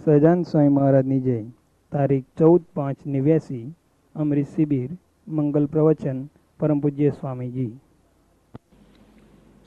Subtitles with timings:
[0.00, 1.44] સહજાન સ્વામી મહારાજની જય
[1.92, 3.72] તારીખ ચૌદ પાંચ નેવ્યાસી
[4.14, 4.90] અમૃત શિબિર
[5.26, 6.26] મંગલ પ્રવચન
[6.60, 7.78] પરમ પૂજ્ય સ્વામીજી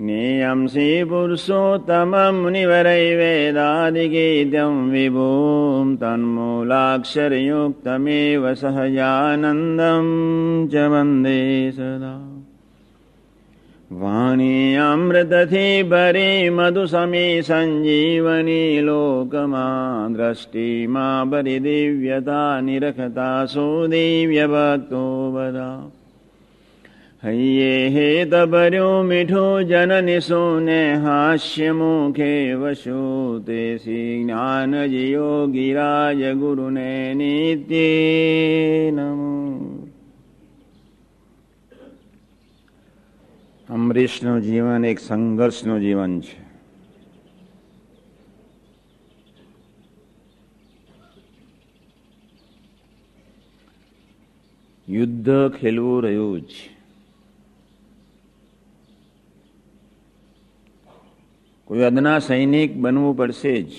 [0.00, 12.42] नेयंसे पुरुषोत्तमम् निवरैवेदादिगीतं विभूम् तन्मूलाक्षरयुक्तमेव सहजानन्दं च वन्दे सदा।
[13.92, 25.93] वाणी अमृतथि बरी मधुसमी सञ्जीवनी लोकमा दृष्टिमा परिदिव्यता निरखता सो दिव्यभक्तो वदा।
[27.24, 38.90] હૈયે હે દબર્યું મીઠું જનની સુને હાસ્ય મુખે વશુ તે શ્રી જ્ઞાન યોગીરાજ ગુરુને નિત્ય
[38.90, 39.88] નમો.
[43.68, 46.44] અમરીશનું જીવન એક સંઘર્ષનું જીવન છે.
[54.88, 56.50] યુદ્ધ ખેલવું રહ્યું જ.
[61.64, 63.72] કોઈ અદના સૈનિક બનવું પડશે જ.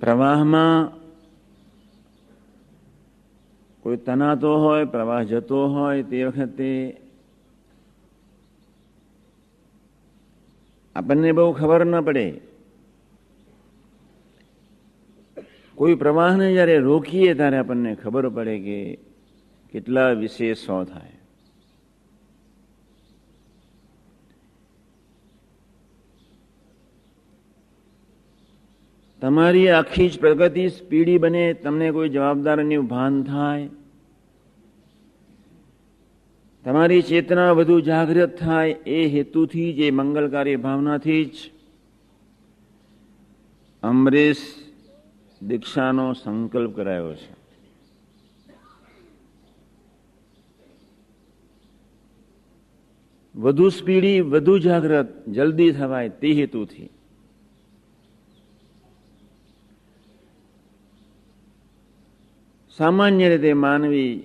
[0.00, 0.92] પ્રવાહમાં
[3.82, 6.96] કોઈ તનાતો હોય, પ્રવાહ જતો હોય, તે વખતે
[10.96, 12.40] આપણને બહુ ખબર ન પડે.
[15.74, 19.05] કોઈ પ્રવાહને જ્યારે રોકીએ ત્યારે આપણને ખબર પડે કે
[19.76, 21.12] કેટલા વિશેષો થાય.
[29.20, 33.68] તમારી આખી જ પ્રગતિ સ્પીડી બને, તમને કોઈ જવાબદારીનું ભાન થાય.
[36.64, 41.34] તમારી ચેતના વધુ જાગૃત થાય, એ હેતુથી જે મંગલકારી ભાવનાથી જ.
[43.82, 44.36] અમરીશ
[45.42, 47.35] દીક્ષાનો સંકલ્પ કરાયો છે.
[53.36, 56.88] વધુ સ્પીડી, વધુ જાગૃત જલ્દી થવાય તે હેતુથી.
[62.76, 64.22] સામાન્ય રીતે માનવી,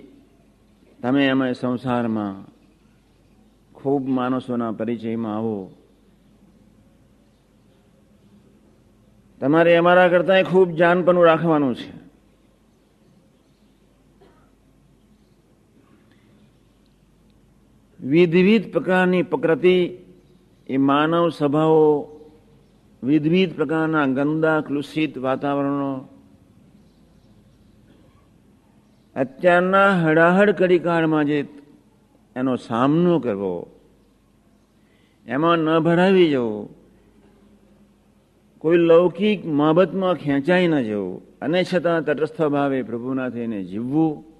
[1.02, 2.52] તમે અમે સંસારમાં
[3.72, 5.70] ખૂબ માણસોના પરિચયમાં આવો.
[9.40, 12.01] તમારે અમારા કરતા ખૂબ જાનપણું રાખવાનું છે.
[18.02, 19.98] વિધવિધ પ્રકારની પ્રકૃતિ
[20.68, 22.08] એ માનવ સ્વભાવો,
[23.02, 26.08] વિધવિધ પ્રકારના ગંદા, કલુષિત વાતાવરણો,
[29.16, 31.46] અત્યારના હડાહડ કડીકાળમાં જે
[32.36, 33.68] એનો સામનો કરવો,
[35.26, 36.68] એમાં ન ભરાવી જવું,
[38.58, 44.31] કોઈ લૌકિક બાબતમાં ખેંચાઈ ન જવું, અને છતાં તટસ્થ ભાવે પ્રભુના થઈને જીવવું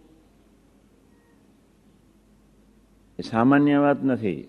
[3.22, 4.48] સામાન્ય વાત નથી.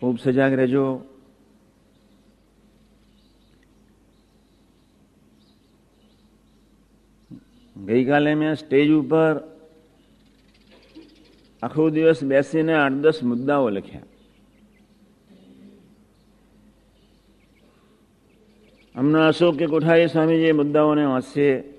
[0.00, 1.00] ખૂબ સજાગ રહેજો.
[7.76, 9.40] ગઈકાલે મેં સ્ટેજ ઉપર
[11.62, 14.02] આખો દિવસ બેસીને આઠ દસ મુદ્દાઓ લખ્યા.
[18.96, 21.75] હમણાં અશોક કે કોઠારી સ્વામી જે મુદ્દાઓને વાંચશે.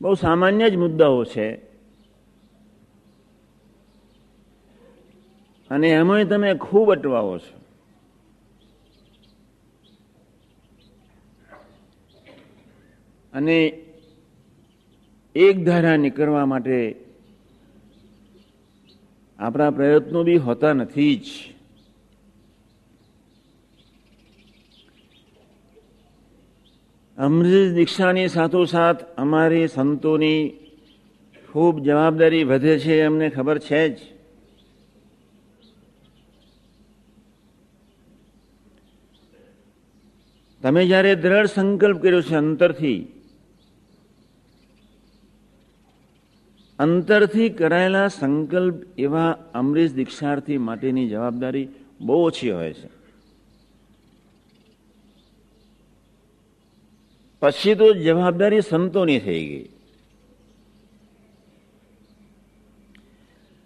[0.00, 1.54] બહુ સામાન્ય જ મુદ્દાઓ છે.
[5.70, 7.58] અને એમાંય તમે ખૂબ અટવાઓ છો.
[13.32, 13.82] અને
[15.34, 17.04] એક ધારા નીકળવા માટે
[19.38, 21.57] આપણા પ્રયત્નો બી હોતા નથી જ.
[27.18, 30.42] અમૃત દીક્ષાની સાથોસાથ અમારી સંતોની
[31.52, 33.98] ખૂબ જવાબદારી વધે છે, અમને ખબર છે જ.
[40.62, 43.00] તમે જ્યારે દ્રઢ સંકલ્પ કર્યો છે અંતરથી
[46.78, 51.68] અંતરથી કરાયેલા સંકલ્પ એવા અમરીશ દીક્ષાર્થી માટેની જવાબદારી
[52.00, 52.97] બહુ ઓછી હોય છે.
[57.42, 59.68] પછી તો જવાબદારી સંતોની થઈ ગઈ.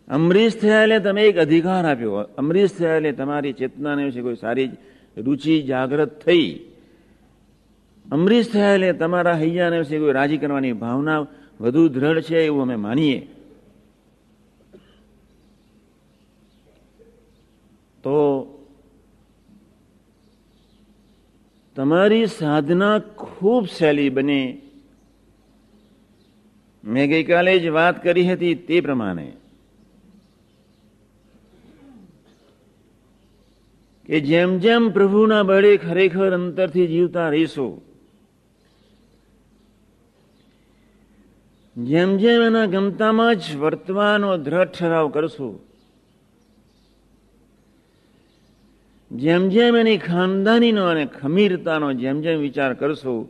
[0.09, 2.13] અમરીશ થયા એટલે તમે એક અધિકાર આપ્યો.
[2.13, 4.71] અમરીશ થયા એટલે તમારી ચેતનાને વિશે કોઈ સારી
[5.19, 6.61] રુચિ જાગૃત થઈ.
[8.13, 11.27] અમરીશ થયા એટલે તમારા હૈયાને વિશે કોઈ રાજી કરવાની ભાવના
[11.61, 13.19] વધુ દ્રઢ છે એવું અમે માનીએ.
[18.03, 18.17] તો
[21.77, 24.43] તમારી સાધના ખૂબ સહેલી બને.
[26.85, 29.29] મેં ગઈકાલે જ વાત કરી હતી તે પ્રમાણે
[34.09, 37.69] કે જેમ જેમ પ્રભુના બળે ખરેખર અંતરથી જીવતા રહીશો,
[41.77, 45.51] જેમ જેમ એના ગમતામાં જ વર્તવાનો દ્રઢ ઠરાવ કરશો
[49.17, 53.29] જેમ જેમ એની ખાનદાનીનો અને ખમીરતાનો જેમ જેમ વિચાર કરશો,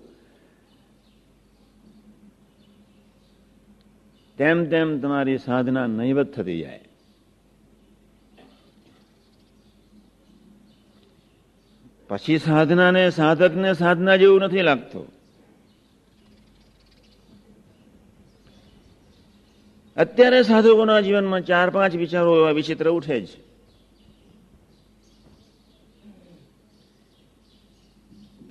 [4.38, 6.80] તેમ તેમ તમારી સાધના નહીવત થતી જાય.
[12.08, 15.22] પછી સાધનાને સાધકને સાધના જેવું નથી લાગતું.
[19.96, 23.28] અત્યારે સાધકોના જીવનમાં ચાર પાંચ વિચારો એવા વિચિત્ર ઉઠે જ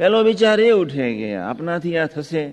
[0.02, 2.52] પેલો વિચાર એ ઉઠે કે આપનાથી આ થશે.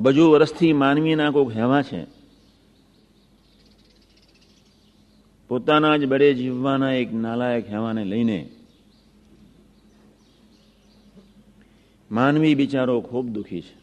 [0.00, 2.06] બજુ વર્ષથી માનવીના કોઈક હેવા છે.
[5.48, 8.50] પોતાના જ બડે જીવવાના એક નાલાયક હેવાને લઈને
[12.10, 13.74] માનવી બિચારો ખૂબ દુઃખી છે.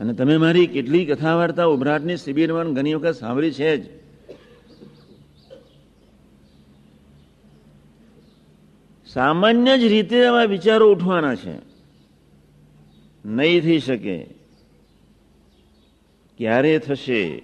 [0.00, 3.99] અને તમે મારી કેટલી કથા વાર્તા ઉભરાટની શિબિરમાં ઘણી વખત સાંભળી છે જ.
[9.12, 11.58] સામાન્ય જ રીતે આવા વિચારો ઉઠવાના છે.
[13.24, 14.26] નહીં થઈ શકે.
[16.38, 17.42] ક્યારે થશે?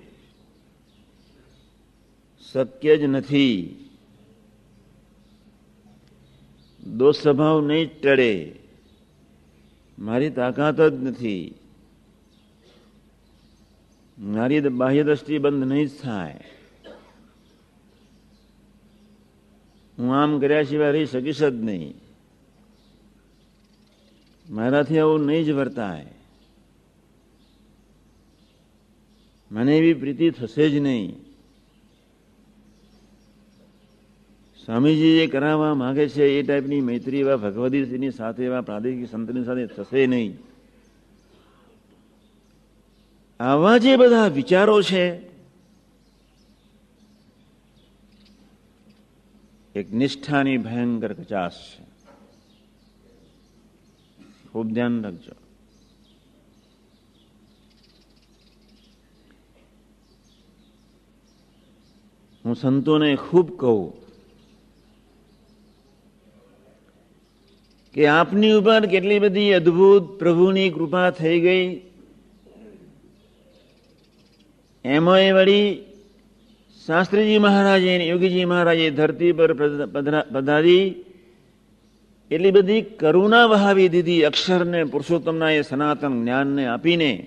[2.52, 3.76] શક્ય જ નથી.
[6.96, 8.52] દોષ સ્વભાવ નહીં ટળે.
[9.98, 11.54] મારી તાકાત જ નથી.
[14.18, 16.40] મારી બાહ્ય દ્રષ્ટિ બંધ નહીં થાય.
[19.98, 21.94] હું આમ કર્યા સિવાય રહી શકીશ જ નહીં.
[24.50, 26.06] મારાથી આવું નહીં જ વર્તાય.
[29.52, 31.16] મને એવી પ્રીતિ થશે જ નહીં.
[34.64, 39.66] સ્વામીજી જે કરાવવા માંગે છે એ ટાઈપની મૈત્રી એવા ભગવદીની સાથે, એવા પ્રાદેશિક સંતની સાથે
[39.66, 40.38] થશે નહીં.
[43.40, 45.25] આવા જે બધા વિચારો છે
[49.76, 51.84] એક નિષ્ઠાની ભયંકર કચાશ છે.
[54.52, 55.32] ખૂબ ધ્યાન રાખજો.
[62.44, 63.92] હું સંતોને ખૂબ કહું
[67.92, 71.80] કે આપની ઉપર કેટલી બધી અદ્ભુત પ્રભુની કૃપા થઈ ગઈ.
[74.84, 75.84] એમાં વળી
[76.86, 79.52] શાસ્ત્રીજી મહારાજે યોગીજી મહારાજે ધરતી પર
[80.32, 80.94] પધારી.
[82.30, 87.26] એટલી બધી કરુણા વહાવી દીધી અક્ષરને, પુરુષોત્તમના એ સનાતન જ્ઞાનને આપીને.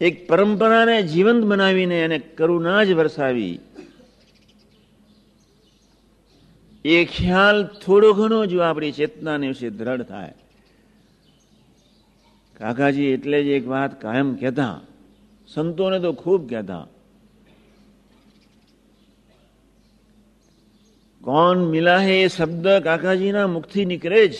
[0.00, 3.60] એક પરંપરાને જીવંત બનાવીને અને કરુણા જ વરસાવી.
[6.84, 10.34] એ ખ્યાલ થોડો ઘણો જો આપણી ચેતનાને વિશે દ્રઢ થાય.
[12.58, 14.80] કાકાજી એટલે જ એક વાત કાયમ કહેતા.
[15.54, 16.86] સંતોને તો ખૂબ કહેતા.
[21.22, 24.36] કોણ મિલા હે એ શબ્દ કાકાજીના મુખથી નીકળે જ?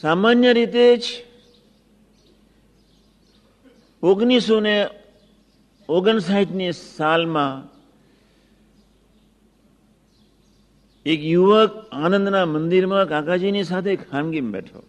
[0.00, 1.04] સામાન્ય રીતે જ
[4.02, 4.88] ઓગણીસો ને
[5.88, 7.79] ઓગણસાઠની સાલમાં
[11.06, 14.82] એક યુવક આનંદના મંદિરમાં કાકાજીની સાથે ખાનગીમાં બેઠો.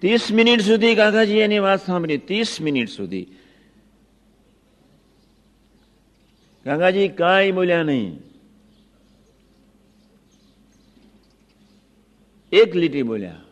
[0.00, 3.28] ત્રીસ મિનિટ સુધી કાકાજી એની વાત સાંભળી, ત્રીસ મિનિટ સુધી.
[6.64, 8.18] કાકાજી કાંઈ બોલ્યા નહીં.
[12.52, 13.45] એક લીટી બોલ્યા.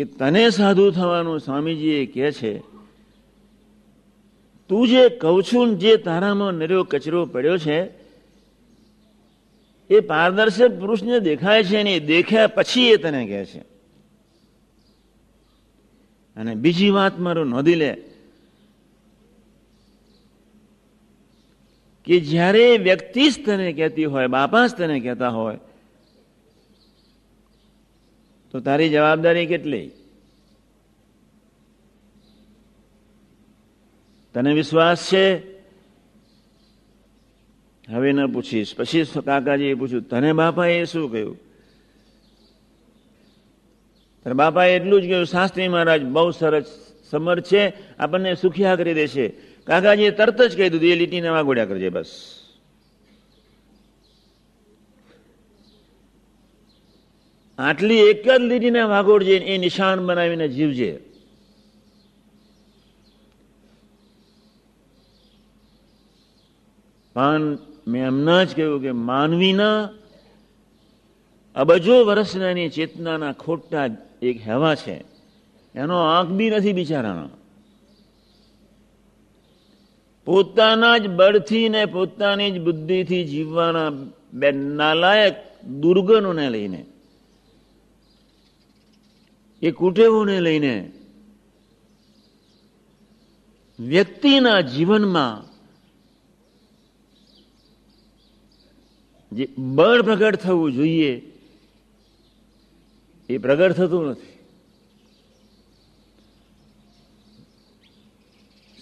[0.00, 2.52] કે તને સાધુ થવાનું સ્વામીજી એ કહે છે,
[4.68, 7.78] તું જે કહું છું જે તારામાં નર્યો કચરો પડ્યો છે,
[9.90, 13.62] એ પારદર્શક પુરુષને દેખાય છે ને દેખ્યા પછી એ તને કહે છે.
[16.36, 17.92] અને બીજી વાત મારું નોંધી લે
[22.04, 25.58] કે જ્યારે વ્યક્તિ જ તને કહેતી હોય, બાપા જ તને કહેતા હોય
[28.50, 29.90] તો તારી જવાબદારી કેટલી?
[34.34, 35.50] તને વિશ્વાસ છે?
[37.88, 38.76] હવે ન પૂછીશ.
[38.76, 41.36] પછી કાકાજીએ પૂછ્યું, તને બાપાએ શું કહ્યું?
[44.24, 46.64] તારે બાપાએ એટલું જ કહ્યું, શાસ્ત્રી મહારાજ, બહુ સરસ
[47.10, 49.28] સમર્થ છે, આપણને સુખિયા કરી દેશે.
[49.66, 52.39] કાકાજીએ તરત જ કહી દીધું, એ લીટીને વાગોડ્યા કરજે બસ.
[57.60, 61.00] આટલી એક જ લીટીને વાગોડજે એ નિશાન બનાવીને જીવજે.
[67.14, 69.88] પણ મેં હમણાં જ કહ્યું કે માનવીના
[71.54, 73.86] અબજો વર્ષનાની ચેતનાના ખોટા
[74.22, 75.04] એક હેવા છે.
[75.74, 77.28] એનો આંખ બી નથી બિચારાનો.
[80.24, 83.90] પોતાના જ બળથી ને પોતાની જ બુદ્ધિથી જીવવાના
[84.32, 86.86] બે નાલાયક દુર્ગણોને લઈને
[89.62, 90.92] એ કુટેવોને લઈને
[93.78, 95.50] વ્યક્તિના જીવનમાં
[99.36, 101.12] જે બળ પ્રગટ થવું જોઈએ,
[103.28, 104.36] એ પ્રગટ થતું નથી.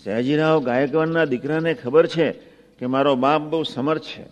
[0.05, 2.33] સયાજીરાવ ગાયકવાડના દીકરાને ખબર છે
[2.79, 4.25] કે મારો બાપ બહુ સમર્થ છે.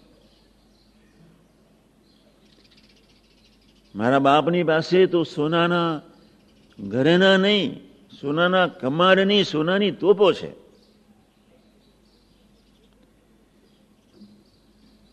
[3.95, 6.03] મારા બાપની પાસે તો સોનાના
[6.79, 7.81] ઘરેના નહીં,
[8.21, 10.51] સોનાના કમાડની સોનાની તોપો છે.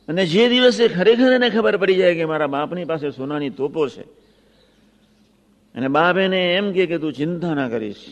[0.07, 4.03] અને જે દિવસે ખરેખર એને ખબર પડી જાય કે મારા બાપની પાસે સોનાની તોપો છે,
[5.75, 8.05] અને બાપ એને એમ કે તું ચિંતા ના કરીશ.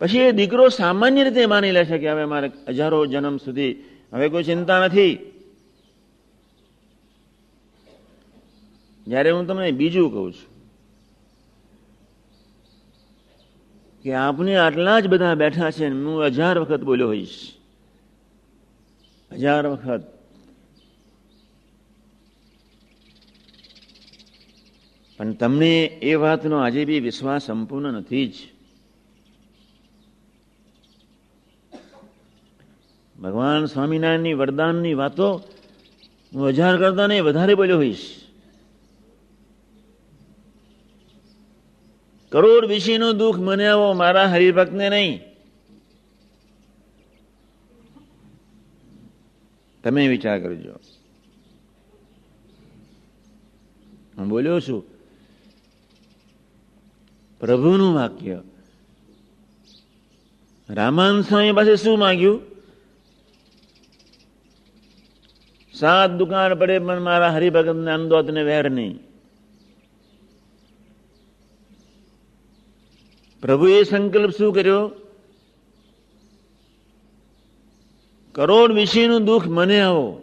[0.00, 3.72] પછી એ દીકરો સામાન્ય રીતે માની લે છે કે હવે મારે હજારો જન્મ સુધી
[4.12, 5.14] હવે કોઈ ચિંતા નથી.
[9.06, 10.51] જ્યારે હું તમને બીજું કહું છું
[14.02, 17.52] કે આપને આટલા જ બધા બેઠા છે હું હજાર વખત બોલ્યો હોઈશ.
[19.32, 20.02] હજાર વખત.
[25.18, 28.32] પણ તમને એ વાતનો આજે બી વિશ્વાસ સંપૂર્ણ નથી જ.
[33.22, 35.42] ભગવાન સ્વામિનારાયણની વરદાનની વાતો
[36.34, 38.21] હું હજાર કરતા નહીં, વધારે બોલ્યો હોઈશ.
[42.32, 45.20] કરોડ વિશીનું દુઃખ મને આવો, મારા હરિભક્તને નહીં.
[49.84, 50.72] તમે વિચાર કરજો.
[54.18, 54.84] હું બોલ્યો છું,
[57.40, 58.40] પ્રભુનું વાક્ય.
[60.70, 62.42] રામાન સ્વામી પાસે શું માંગ્યું?
[65.74, 69.11] સાત દુકાન પડે પણ મારા હરિભગત ને અંદોત ને વેર નહીં.
[73.42, 74.90] પ્રભુએ સંકલ્પ શું કર્યો?
[78.32, 80.22] કરોડ વિશેનું દુઃખ મને આવો.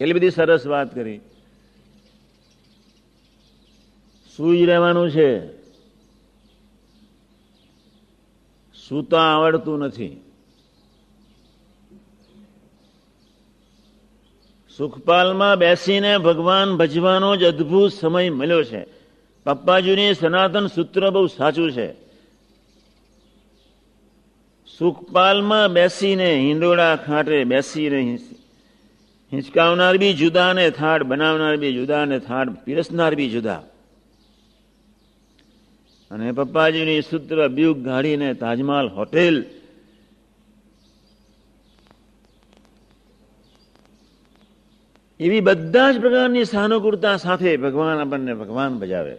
[0.00, 1.20] એટલી બધી સરસ વાત કરી.
[4.36, 5.56] સુઈ રહેવાનું છે?
[8.88, 10.25] સૂતા આવડતું નથી.
[14.76, 18.86] સુખપાલમાં બેસીને ભગવાન ભજવાનો જ અદભુત સમય મળ્યો છે.
[19.44, 21.92] પપ્પાજીની સનાતન સૂત્ર બહુ સાચું છે.
[24.78, 28.18] સુખપાલમાં બેસીને હિંડોળા ખાટે બેસીને
[29.32, 33.62] હિંચકાવનાર બી જુદા ને થાળ, બનાવનાર બી જુદા ને થાળ, પીરસનાર બી જુદા.
[36.10, 39.44] અને પપ્પાજીની સૂત્ર બ્યુગ ગાડીને તાજમહાલ હોટેલ
[45.20, 49.16] એવી બધા જ પ્રકારની સાનુકૂળતા સાથે ભગવાન આપણને ભગવાન બજાવે.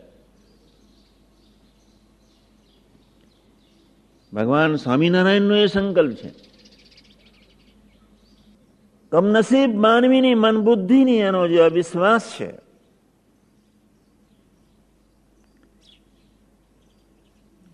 [4.34, 6.32] ભગવાન સ્વામિનારાયણનો એ સંકલ્પ છે.
[9.12, 12.52] કમનસીબ માનવીની મન બુદ્ધિની એનો જે અવિશ્વાસ છે,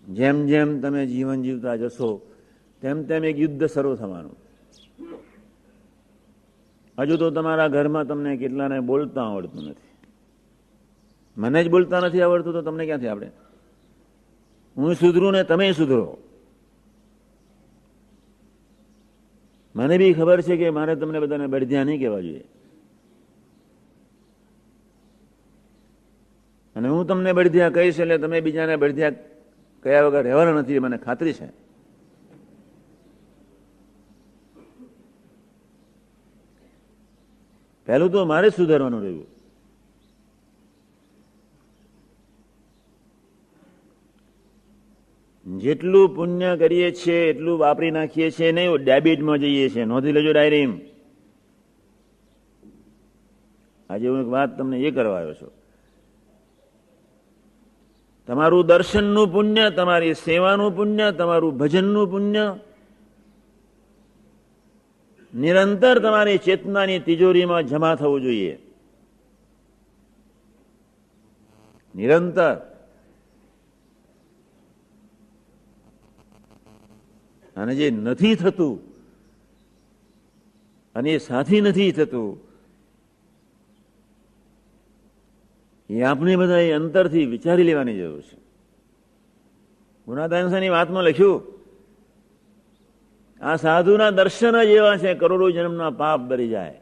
[0.08, 2.10] જેમ જેમ તમે જીવન જીવતા જશો,
[2.82, 4.43] તેમ તેમ એક યુદ્ધ શરૂ થવાનું.
[6.98, 10.08] હજુ તો તમારા ઘરમાં તમને કેટલાને બોલતા આવડતું નથી.
[11.36, 13.30] મને જ બોલતા નથી આવડતું, તો તમને ક્યાંથી આવડે?
[14.76, 16.18] હું સુધરું ને તમે સુધરો.
[19.76, 22.44] મને બી ખબર છે કે મારે તમને બધાને બળધ્યા નહીં કહેવા જોઈએ.
[26.76, 29.12] અને હું તમને બળધ્યા કહીશ એટલે તમે બીજાને બળધ્યા
[29.82, 31.63] કયા વગર રહેવાના નથી મને ખાતરી છે.
[37.86, 39.34] પહેલું તો મારે સુધારવાનું રહ્યું.
[45.58, 49.84] જેટલું પુણ્ય કરીએ છીએ, એટલું વાપરી નાખીએ છીએ, નહીં ડેબિટમાં જઈએ છીએ.
[49.84, 50.66] નોંધી લેજો ડાયરી
[53.90, 55.52] આજે હું એક વાત તમને એ કરવા આવ્યો છું.
[58.26, 62.56] તમારું દર્શનનું પુણ્ય, તમારી સેવાનું પુણ્ય, તમારું ભજનનું પુણ્ય
[65.34, 68.58] નિરંતર તમારી ચેતનાની તિજોરીમાં જમા થવું જોઈએ.
[71.94, 72.56] નિરંતર.
[77.56, 78.80] અને જે નથી થતું,
[80.94, 82.40] અને એ સાથી નથી થતું,
[85.90, 88.36] એ આપણે બધા અંતરથી વિચારી લેવાની જરૂર છે.
[90.06, 91.53] ગુનાદાનસાની વાતમાં લખ્યું
[93.44, 96.80] આ સાધુના દર્શન જ એવા છે, કરોડો જન્મના પાપ ભરી જાય.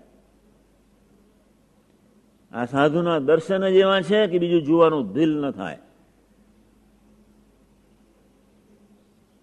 [2.52, 5.78] આ સાધુના દર્શન જ એવા છે કે બીજું જોવાનું દિલ ન થાય.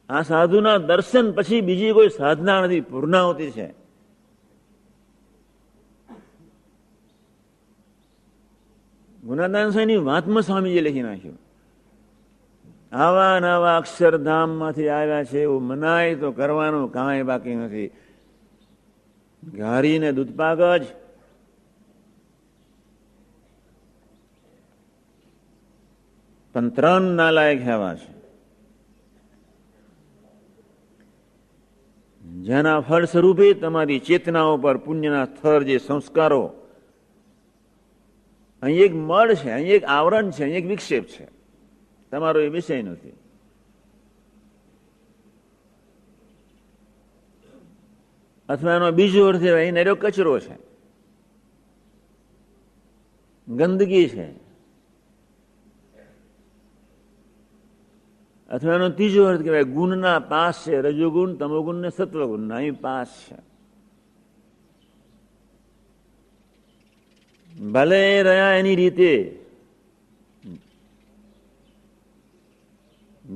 [0.09, 3.67] આ સાધુના દર્શન પછી બીજી કોઈ સાધના નથી પૂર્ણાવતી છે.
[9.23, 11.48] ગુનાદાન સાહેબની વાતમાં સ્વામીજી લખી નાખ્યું.
[12.91, 17.91] આવા નવા અક્ષરધામમાંથી આવ્યા છે એવું મનાય તો કરવાનું કાંઈ બાકી નથી.
[19.43, 20.85] ઘારીને દૂધપાક જ.
[26.53, 28.19] પણ ત્રણ નાલાયક હેવા છે.
[32.41, 36.51] જેના ફળ સ્વરૂપે તમારી ચેતનાઓ પર પુણ્યના સ્થળ જે સંસ્કારો,
[38.61, 41.38] અહીં એક મળ છે, અહીં એક આવરણ છે, અહીં એક વિક્ષેપ છે.
[42.11, 43.13] તમારો એ વિષય નથી.
[48.49, 50.69] અથવા એનો બીજો અર્થ એ નર્યો કચરો છે.
[53.47, 54.49] ગંદકી છે.
[58.49, 62.49] અથવા એનો ત્રીજો અર્થ કહેવાય, ગુણના પાસ છે, રજોગુણ, તમોગુણ ને સત્વગુણ.
[62.49, 63.49] અહીં પાસ છે.
[67.59, 69.39] ભલે રહ્યા એની રીતે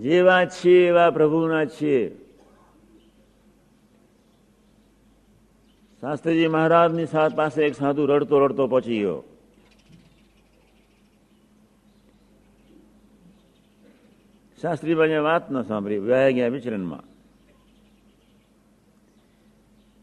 [0.01, 2.15] જેવા છીએ એવા પ્રભુના છીએ
[6.01, 9.23] શાસ્ત્રીજી મહારાજની પાસે એક સાધુ રડતો રડતો પહોંચી ગયો.
[14.61, 17.03] શાસ્ત્રીભાઈએ વાત ન સાંભળી વ્યાય ગયા વિચરણમાં.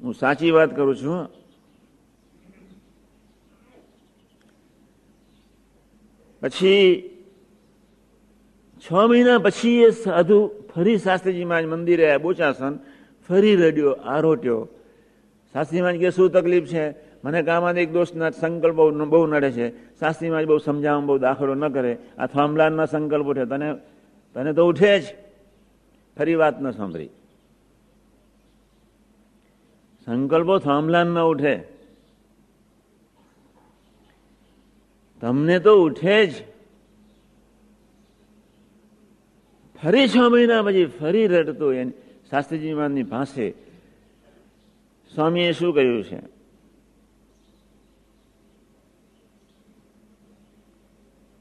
[0.03, 1.26] હું સાચી વાત કરું છું.
[6.40, 7.10] પછી
[8.81, 12.79] છ મહિના પછી એ સાધુ ફરી શાસ્ત્રીજી મહારાજ મંદિરે બોચાસન
[13.29, 14.69] ફરી રડ્યો, આરોટ્યો.
[15.53, 16.90] શાસ્ત્રી મહારાજ કે, શું તકલીફ છે?
[17.25, 19.99] મને કામાદિક દોષના સંકલ્પ બહુ નડે છે.
[20.01, 21.99] શાસ્ત્રી મહારાજ બહુ સમજાવવામાં બહુ દાખલો ન કરે.
[22.19, 23.75] આ થાંભલાના સંકલ્પ ઉઠે તને
[24.35, 25.05] તને તો ઉઠે જ.
[26.19, 27.09] ફરી વાત ન સાંભળી.
[30.07, 31.57] સંકલ્પો થાંભલાન ન ઉઠે.
[35.21, 36.49] તમને તો ઉઠે જ.
[39.83, 41.93] ફરી છ મહિના પછી ફરી રડતો એને
[42.31, 43.51] શાસ્ત્રીજી મહારાજની પાસે.
[45.14, 46.40] સ્વામીએ શું કહ્યું છે?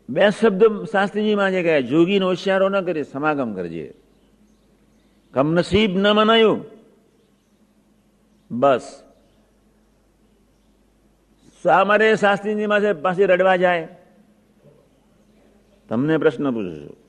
[0.09, 3.93] બે શબ્દ શાસ્ત્રીજીમાં જે કહ્યા જોગીનો હોશિયારો ન કરી, સમાગમ કરજે.
[5.33, 6.65] કમનસીબ ન મનાયું.
[8.51, 9.03] બસ.
[11.63, 12.65] શા માટે શાસ્ત્રીજી
[13.01, 13.87] પાસે રડવા જાય.
[15.89, 17.08] તમને પ્રશ્ન પૂછું છું.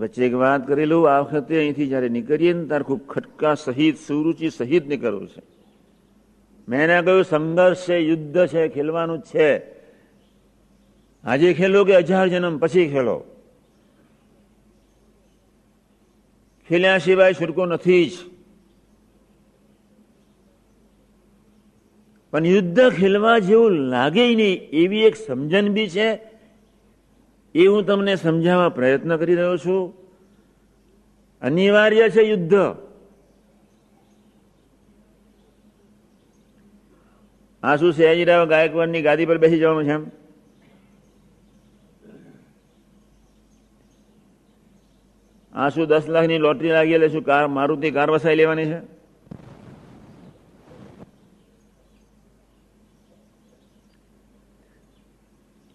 [0.00, 4.50] વચ્ચે એક વાત લઉં આ વખતે અહીંથી જયારે નીકળીએ ને ત્યારે ખૂબ ખટકા સહિત, સુરુચિ
[4.50, 5.42] સહિત નીકળવું છે.
[6.68, 9.62] મેં એને કહ્યું, સંઘર્ષ છે, યુદ્ધ છે, ખેલવાનું છે.
[11.24, 13.24] આજે ખેલો કે હજાર જન્મ, પછી ખેલો?
[16.68, 18.12] ખેલ્યા સિવાય છૂટકો નથી જ.
[22.30, 26.33] પણ યુદ્ધ ખેલવા જેવું લાગે નહીં, એવી એક સમજણ બી છે
[27.54, 29.94] એ હું તમને સમજાવવા પ્રયત્ન કરી રહ્યો છું.
[31.42, 32.54] અનિવાર્ય છે યુદ્ધ.
[37.62, 40.06] આ શું સયાજીરાવ ગાયકવાડની ગાદી પર બેસી જવાનું છે એમ.
[45.52, 48.94] આ શું દસ લાખની લોટરી લાગી એટલે શું કાર, મારુતિ કાર વસાઈ લેવાની છે?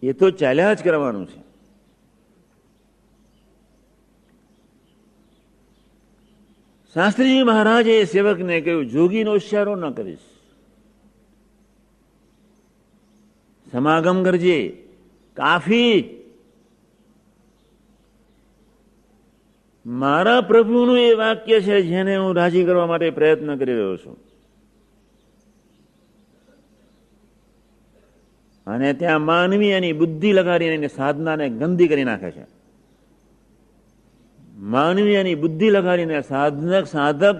[0.03, 1.48] એ તો ચાલ્યા જ કરવાનું છે.
[6.93, 10.19] શાસ્ત્રીજી મહારાજે સેવકને કહ્યું, જોગીનો ઇશારો ન કરીશ.
[13.71, 14.84] સમાગમ કરજે,
[15.34, 16.15] કાફી.
[19.86, 24.17] મારા પ્રભુનું એ વાક્ય છે જેને હું રાજી કરવા માટે પ્રયત્ન કરી રહ્યો છું.
[28.67, 32.59] અને ત્યાં માનવી એની બુદ્ધિ લગાડીને એની સાધનાને ગંદી કરી નાખે છે.
[34.60, 37.36] માનવી એની બુદ્ધિ લગાડીને સાધક સાધક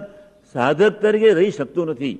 [0.54, 2.18] સાધક તરીકે રહી શકતું નથી.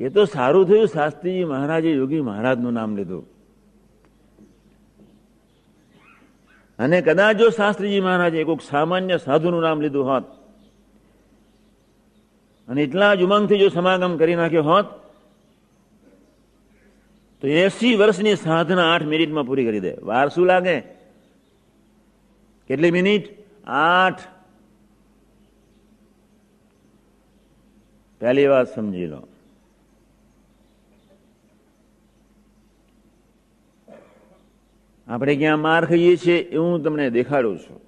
[0.00, 3.24] એ તો સારું થયું શાસ્ત્રીજી મહારાજે યોગી મહારાજનું નામ લીધું.
[6.78, 10.24] અને કદાચ જો શાસ્ત્રીજી મહારાજે કોઈક સામાન્ય સાધુનું નામ લીધું હોત,
[12.68, 14.86] અને એટલા જ ઉમંગથી જો સમાગમ કરી નાખ્યો હોત,
[17.42, 19.92] તો એસી વર્ષની સાધના આઠ મિનિટમાં પૂરી કરી દે.
[20.02, 20.97] વાર લાગે?
[22.68, 23.28] કેટલી મિનિટ?
[23.66, 24.20] આઠ.
[28.20, 29.26] પહેલી વાત સમજી લો.
[35.06, 37.80] આપણે ક્યાં માર ખાઈએ છીએ એ હું તમને દેખાડું છું.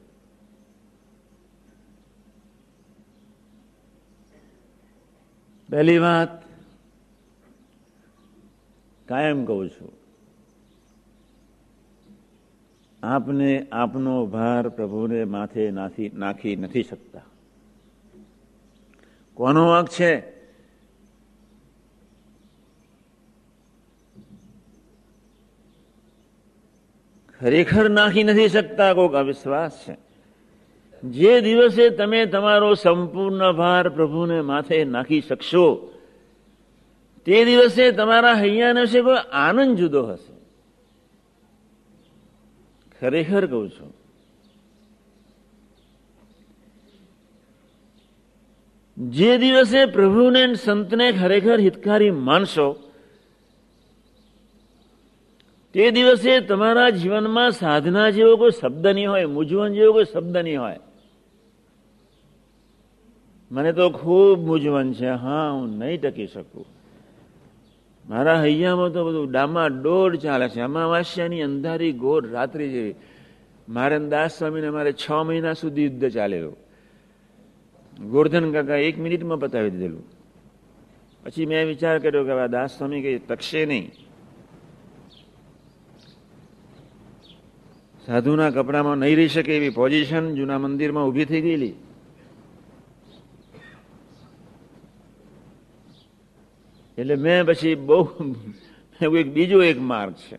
[5.70, 6.28] પહેલી વાત
[9.08, 9.99] કાયમ કહું છું.
[13.02, 17.20] આપને આપનો ભાર પ્રભુને માથે નાખી નાખી નથી શકતા.
[19.34, 20.40] કોનો વાંક છે?
[27.40, 29.96] ખરેખર નાખી નથી શકતા કોઈક અવિશ્વાસ છે.
[31.02, 35.66] જે દિવસે તમે તમારો સંપૂર્ણ ભાર પ્રભુને માથે નાખી શકશો,
[37.26, 40.29] તે દિવસે તમારા હૈયાને વિશે કોઈ આનંદ જુદો હશે.
[43.00, 44.00] ખરેખર કહું છું.
[49.10, 52.90] જે દિવસે પ્રભુને સંતને ખરેખર હિતકારી માનશો,
[55.72, 60.60] તે દિવસે તમારા જીવનમાં સાધના જેવો કોઈ શબ્દ નહીં હોય, મૂંઝવણ જેવો કોઈ શબ્દ નહીં
[60.60, 60.78] હોય.
[63.50, 66.79] મને તો ખૂબ મૂંઝવણ છે, હા, હું નહીં ટકી શકું.
[68.10, 70.60] મારા હૈયામાં તો બધું ડામા દોડ ચાલે છે.
[70.60, 72.94] અમાવાસ્યાની અંધારી ગોર રાત્રિ જેવી.
[73.68, 76.56] મારે દાસ સ્વામીને મારે છ મહિના સુધી યુદ્ધ ચાલેલું.
[78.10, 80.04] ગોરધન કાકા એક મિનિટમાં પતાવી દીધેલું.
[81.24, 83.90] પછી મેં વિચાર કર્યો કે દાસ સ્વામી કઈ તકશે નહીં.
[88.06, 91.72] સાધુના કપડામાં નહીં રહી શકે એવી પોઝિશન જૂના મંદિરમાં ઊભી થઈ ગયેલી.
[97.00, 98.00] એટલે મેં પછી બહુ
[99.18, 100.38] એક બીજો એક માર્ગ છે.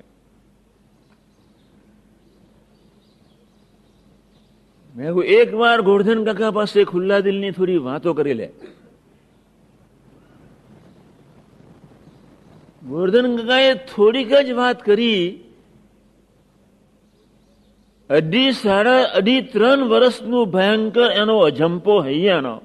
[4.96, 8.50] મેં એક વાર ગોરધન કાકા પાસે ખુલ્લા દિલની થોડી વાતો કરી લે.
[12.88, 15.44] ગોરધન કાકાએ થોડીક જ વાત કરી.
[18.10, 22.56] અઢી સાડા અઢી ત્રણ વર્ષનું ભયંકર એનો અજંપો હૈયાનો.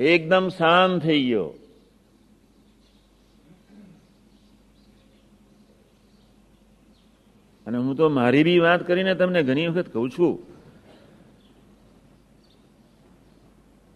[0.00, 1.54] એકદમ શાંત થઈ ગયો.
[7.66, 10.38] અને હું તો મારી બી વાત કરીને તમને ઘણી વખત કહું છું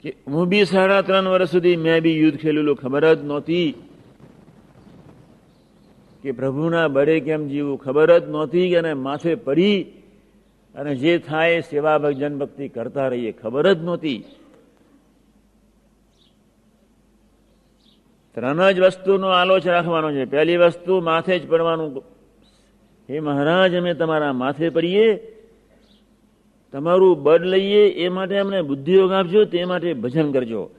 [0.00, 3.72] કે હું બી સાડા ત્રણ વર્ષ સુધી મેં બી યુદ્ધ ખેલેલું ખબર જ નહોતી
[6.22, 9.82] કે પ્રભુના બળે કેમ જીવવું ખબર જ નહોતી કે માથે પડી
[10.74, 14.24] અને જે થાય સેવા ભજન ભક્તિ કરતા રહીએ ખબર જ નહોતી.
[18.34, 20.24] ત્રણ જ વસ્તુનો આલોચ રાખવાનો છે.
[20.24, 22.04] પહેલી વસ્તુ માથે જ પડવાનું.
[23.10, 25.16] હે મહારાજ, અમે તમારા માથે પડીએ.
[26.72, 30.70] તમારું બળ લઈએ, એ માટે અમને બુદ્ધિયોગ આપજો, તે માટે ભજન કરજો.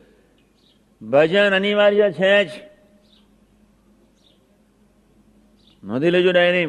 [1.02, 2.50] ભજન અનિવાર્ય છે જ.
[5.84, 6.66] નોંધી લેજો ડાયરી.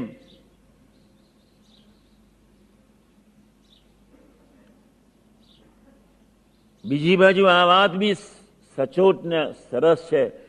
[6.85, 8.14] બીજી બાજુ આ વાત બી
[8.77, 10.43] સચોટ ને સરસ છે.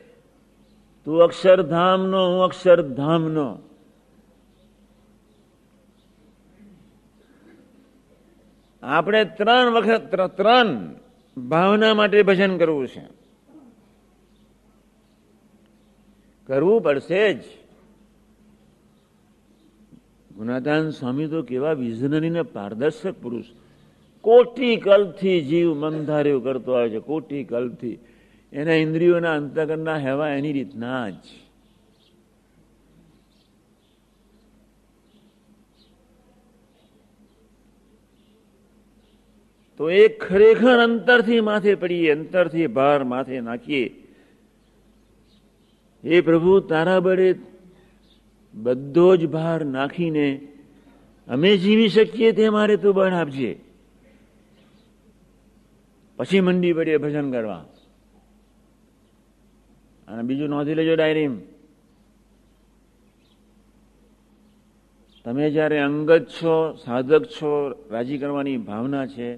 [1.05, 3.57] તું અક્ષરધામનો, હું અક્ષરધામનો.
[8.83, 10.95] આપણે ત્રણ વખત ત્રણ
[11.37, 13.07] ભાવના માટે ભજન કરવું છે.
[16.47, 17.43] કરવું પડશે જ.
[20.37, 23.45] ગુનાદાન સ્વામી તો કેવા વિઝનરી ને પારદર્શક પુરુષ.
[24.21, 27.99] કોટી કલ્પથી જીવ મંધાર્યો કરતો આવે છે, કોટી કલ્પથી
[28.55, 31.13] એના ઇન્દ્રિયોના અંતકરના હેવા એની રીતના જ.
[39.77, 44.03] તો એ ખરેખર અંતરથી માથે પડીએ, અંતરથી ભાર માથે નાખીએ.
[46.03, 47.35] એ પ્રભુ, તારા બળે
[48.53, 50.47] બધો જ ભાર નાખીને
[51.27, 53.59] અમે જીવી શકીએ તે મારે તું બળ આપજે.
[56.17, 57.65] પછી મંડી પડીએ ભજન કરવા.
[60.07, 61.29] અને બીજું નોંધી લેજો ડાયરી
[65.25, 69.35] તમે જ્યારે અંગત છો, સાધક છો, રાજી કરવાની ભાવના છે,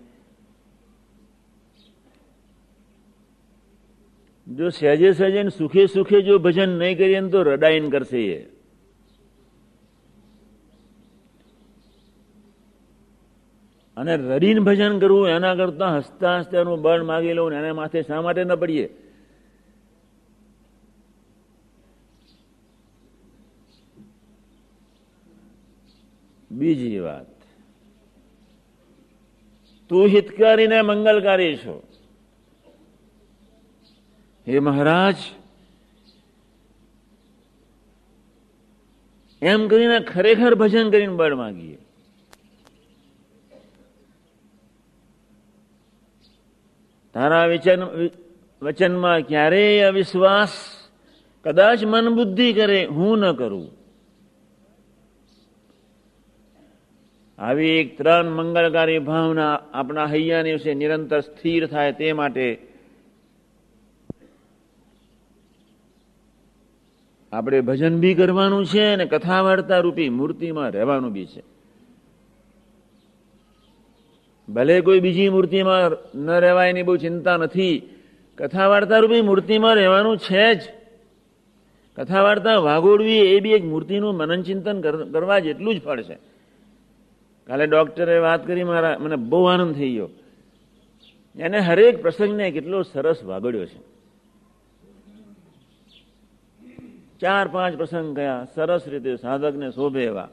[4.47, 8.45] જો સહેજે સહેજે સુખે સુખે જો ભજન નહીં કરીએ તો રડાઈન કરશે એ.
[13.97, 18.21] અને રડીને ભજન કરવું એના કરતા હસતા હસતાનું બળ માગી લઉં અને એના માથે શા
[18.21, 19.06] માટે ન પડીએ?
[26.57, 27.25] બીજી વાત.
[29.89, 31.83] તું હિતકારી ને મંગલકારી છો.
[34.47, 35.15] હે મહારાજ,
[39.41, 41.77] એમ કરીને ખરેખર ભજન કરીને બળ માગીએ.
[47.13, 47.83] તારા વિચન,
[48.61, 50.53] વચનમાં ક્યારેય અવિશ્વાસ,
[51.45, 53.76] કદાચ મન બુદ્ધિ કરે, હું ન કરું.
[57.39, 62.57] આવી એક ત્રણ મંગળકારી ભાવના આપણા હૈયાની વિશે નિરંતર સ્થિર થાય તે માટે
[67.31, 71.43] આપણે ભજન બી કરવાનું છે અને કથા વાર્તા રૂપી મૂર્તિમાં રહેવાનું બી છે.
[74.49, 77.89] ભલે કોઈ બીજી મૂર્તિમાં ન રહેવાયની બહુ ચિંતા નથી.
[78.37, 80.61] કથા વાર્તા રૂપી મૂર્તિમાં રહેવાનું છે જ.
[81.97, 86.36] કથા વાર્તા વાગોડવી એ બી એક મૂર્તિનું મનન ચિંતન કરવા જેટલું જ ફળ છે.
[87.47, 90.09] કાલે ડોક્ટરે વાત કરી, મારા, મને બહુ આનંદ થઈ ગયો.
[91.35, 93.97] એને હરેક પ્રસંગને કેટલો સરસ વાગડ્યો છે.
[97.19, 100.29] ચાર, પાંચ પ્રસંગ ગયા સરસ રીતે સાધકને શોભે એવા.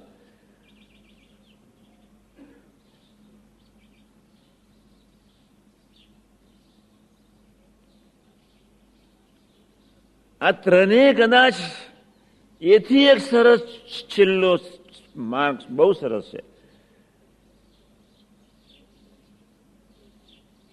[10.40, 11.54] આ ત્રણે કદાચ
[12.62, 13.60] એથી એક સરસ
[14.02, 14.58] છેલ્લો
[15.16, 16.53] માર્ક બહુ સરસ છે.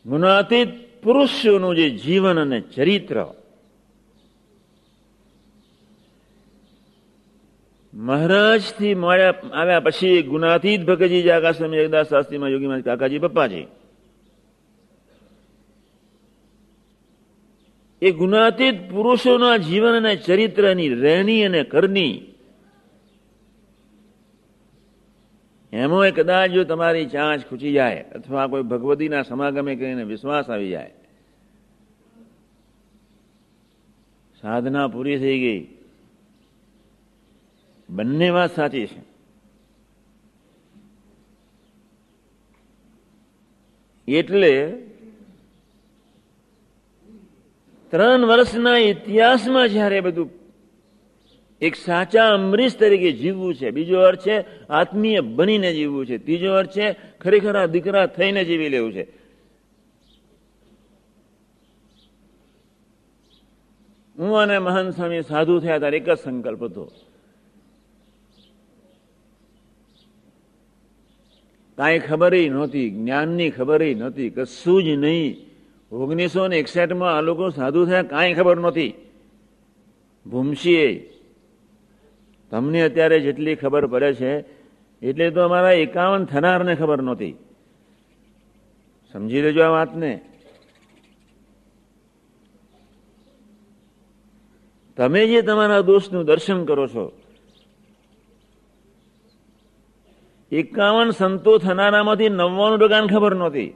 [0.05, 0.69] ગુણાતીત
[1.03, 3.25] પુરુષોનું જે જીવન અને ચરિત્ર,
[7.93, 13.67] મહારાજથી મળ્યા આવ્યા પછી ગુણાતીત ભગતજી જાગા સ્વામી જગદાસ શાસ્ત્રીમાં યોગીમાં કાકાજી પપ્પાજી.
[18.01, 22.30] એ ગુણાતીત પુરુષોના જીવન અને ચરિત્રની રહેણી અને કરની
[25.73, 30.91] એમાં કદાચ જો તમારી ચાંચ ખૂચી જાય અથવા કોઈ ભગવતીના સમાગમે કરીને વિશ્વાસ આવી જાય.
[34.41, 35.67] સાધના પૂરી થઈ ગઈ.
[37.89, 39.11] બંને વાત સાચી છે.
[44.07, 44.71] એટલે
[47.91, 50.40] ત્રણ વર્ષના ઇતિહાસમાં જ્યારે બધું
[51.61, 53.71] એક સાચા અમરીશ તરીકે જીવવું છે.
[53.71, 56.17] બીજો અર્થ છે, આત્મીય બનીને જીવવું છે.
[56.17, 59.03] ત્રીજો અર્થ છે, ખરેખર આ દીકરા થઈને જીવી લેવું છે.
[64.19, 66.91] હું અને મહાન સ્વામી સાધુ થયા ત્યારે એક જ સંકલ્પ હતો.
[71.77, 75.37] કાંઈ ખબર નહોતી, જ્ઞાનની ખબર નહોતી, કશું જ નહીં.
[75.91, 78.93] ઓગણીસો ને એકસઠમાં આ લોકો સાધુ થયા, કાંઈ ખબર નહોતી.
[80.25, 81.13] ભૂમશીએ
[82.51, 84.31] તમને અત્યારે જેટલી ખબર પડે છે,
[85.01, 87.35] એટલે તો અમારા એકાવન થનારને ખબર નહોતી.
[89.13, 90.11] સમજી લેજો આ વાતને.
[94.97, 97.05] તમે જે તમારા દોષનું દર્શન કરો છો,
[100.51, 103.71] એકાવન સંતો થનારામાંથી નવ્વાણું ટકા ખબર નહોતી.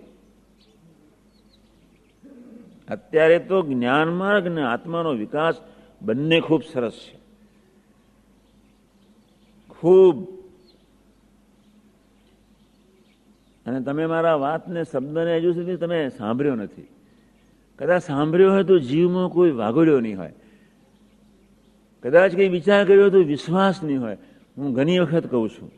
[2.89, 5.55] અત્યારે તો જ્ઞાન માર્ગ અને આત્માનો વિકાસ
[6.01, 7.14] બંને ખૂબ સરસ છે.
[9.79, 10.35] ખૂબ.
[13.65, 16.87] અને તમે મારા વાતને, શબ્દને હજુ સુધી તમે સાંભળ્યો નથી.
[17.79, 20.33] કદાચ સાંભળ્યો હોય તો જીવમાં કોઈ વાગોડ્યો નહીં હોય.
[22.03, 24.17] કદાચ કંઈ વિચાર કર્યો તો વિશ્વાસ નહીં હોય.
[24.57, 25.71] હું ઘણી વખત કહું છું.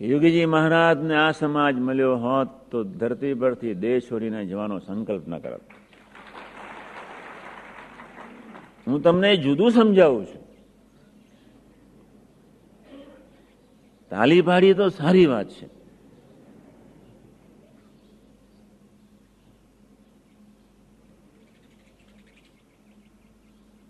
[0.00, 5.60] યોગીજી મહારાજને આ સમાજ મળ્યો હોત તો ધરતી પરથી દેશ છોડીને જવાનો સંકલ્પ ન કરત.
[8.88, 10.42] હું તમને જુદું સમજાવું છું.
[14.10, 15.66] તાલી પાડી તો સારી વાત છે.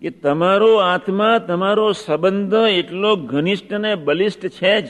[0.00, 4.88] કે તમારો આત્મા, તમારો સંબંધ એટલો ઘનિષ્ઠ ને બલિષ્ઠ છે જ.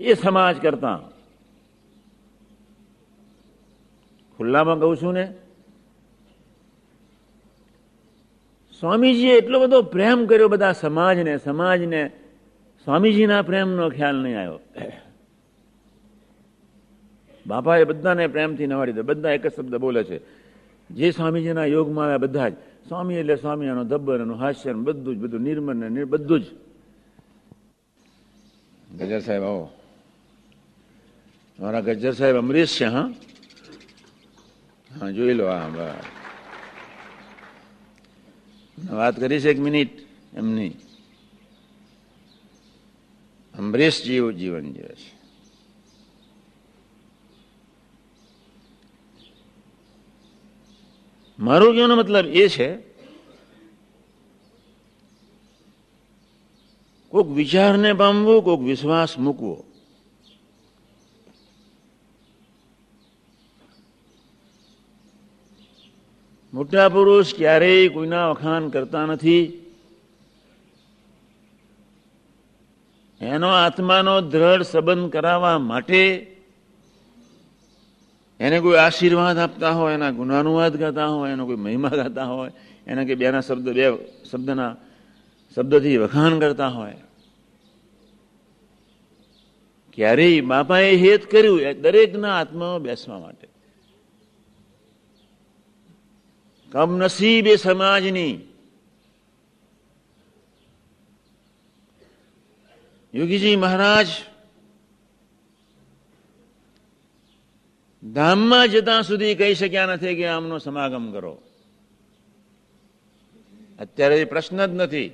[0.00, 1.00] એ સમાજ કરતા.
[4.36, 5.34] ખુલ્લામાં કહું છું ને
[8.80, 12.10] સ્વામીજીએ એટલો બધો પ્રેમ કર્યો બધા સમાજને સમાજને.
[12.84, 14.60] સ્વામીજીના પ્રેમનો ખ્યાલ નહીં આવ્યો.
[17.46, 20.20] બાપાએ બધાને પ્રેમથી નવાડી દે બધા એક જ શબ્દ બોલે છે.
[20.90, 22.52] જે સ્વામીજીના યોગમાં આવ્યા બધા જ.
[22.88, 26.44] સ્વામી એટલે સ્વામી એનો ધબ્બર એનું હાસ્ય બધું જ, બધું નિર્મળ ને બધું જ.
[28.98, 29.70] ગજર સાહેબ આવો.
[31.60, 33.10] મારા ગજર સાહેબ અમરીશ છે, હા?
[35.00, 36.19] હા, જોઈ લો, હા, બસ.
[38.88, 39.90] વાત કરીશ એક મિનિટ.
[40.34, 40.70] એમની.
[43.58, 45.20] અમરીશ જીવ જીવન જીવે છે.
[51.38, 52.76] મારો કહેવાનો મતલબ એ છે,
[57.08, 59.69] કોઈક વિચારને પામવું, કોઈક વિશ્વાસ મૂકવો.
[66.54, 69.42] મોટા પુરુષ ક્યારેય કોઈના વખાણ કરતા નથી.
[73.20, 76.02] એનો આત્માનો દ્રઢ સંબંધ કરાવવા માટે
[78.40, 82.50] એને કોઈ આશીર્વાદ આપતા હોય, એના ગુણાનુવાદ ગાતા હોય, એનો કોઈ મહિમા ગાતા હોય,
[82.86, 83.86] એના કે બેના શબ્દ, બે
[84.30, 84.76] શબ્દના
[85.54, 86.96] શબ્દથી વખાણ કરતા હોય.
[89.92, 93.49] ક્યારેય બાપાએ હેત કર્યું દરેકના આત્મામાં બેસવા માટે.
[96.72, 98.34] કમનસીબ એ સમાજની
[103.14, 104.08] યોગીજી મહારાજ
[108.02, 111.32] ધામમાં જતા સુધી કહી શક્યા નથી કે આમનો સમાગમ કરો
[113.78, 115.08] અત્યારે પ્રશ્ન જ નથી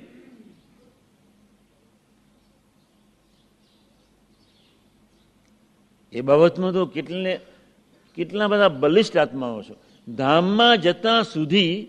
[6.13, 7.33] એ બાબતમાં તો કેટલે
[8.17, 9.75] કેટલા બધા બલિષ્ઠ આત્માઓ છો
[10.15, 11.87] ધામમાં જતા સુધી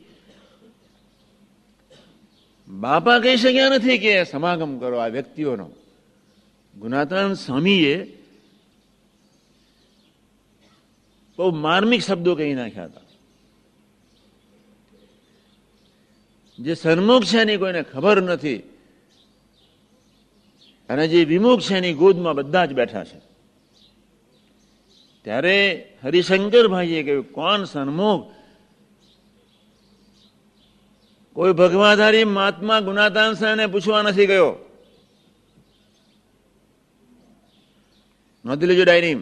[2.68, 5.70] બાપા કહી શક્યા નથી કે સમાગમ કરો આ વ્યક્તિઓનો.
[6.76, 8.18] ગુનાતાન સ્વામીએ
[11.38, 13.00] બહુ માર્મિક શબ્દો કહી નાખ્યા હતા.
[16.59, 18.59] જે સન્મુખ છે એની કોઈને ખબર નથી
[20.88, 23.27] અને જે વિમુખ છે એની ગોદમાં બધા જ બેઠા છે.
[25.24, 25.57] ત્યારે
[26.04, 28.33] હરિશંકરભાઈએ કહ્યું, કોણ સન્મુખ?
[31.33, 34.57] કોઈ ભગવાધારી મહાત્મા ગુનાતાન ને પૂછવા નથી ગયો.
[38.44, 39.14] નોંધી લેજો ડાયરી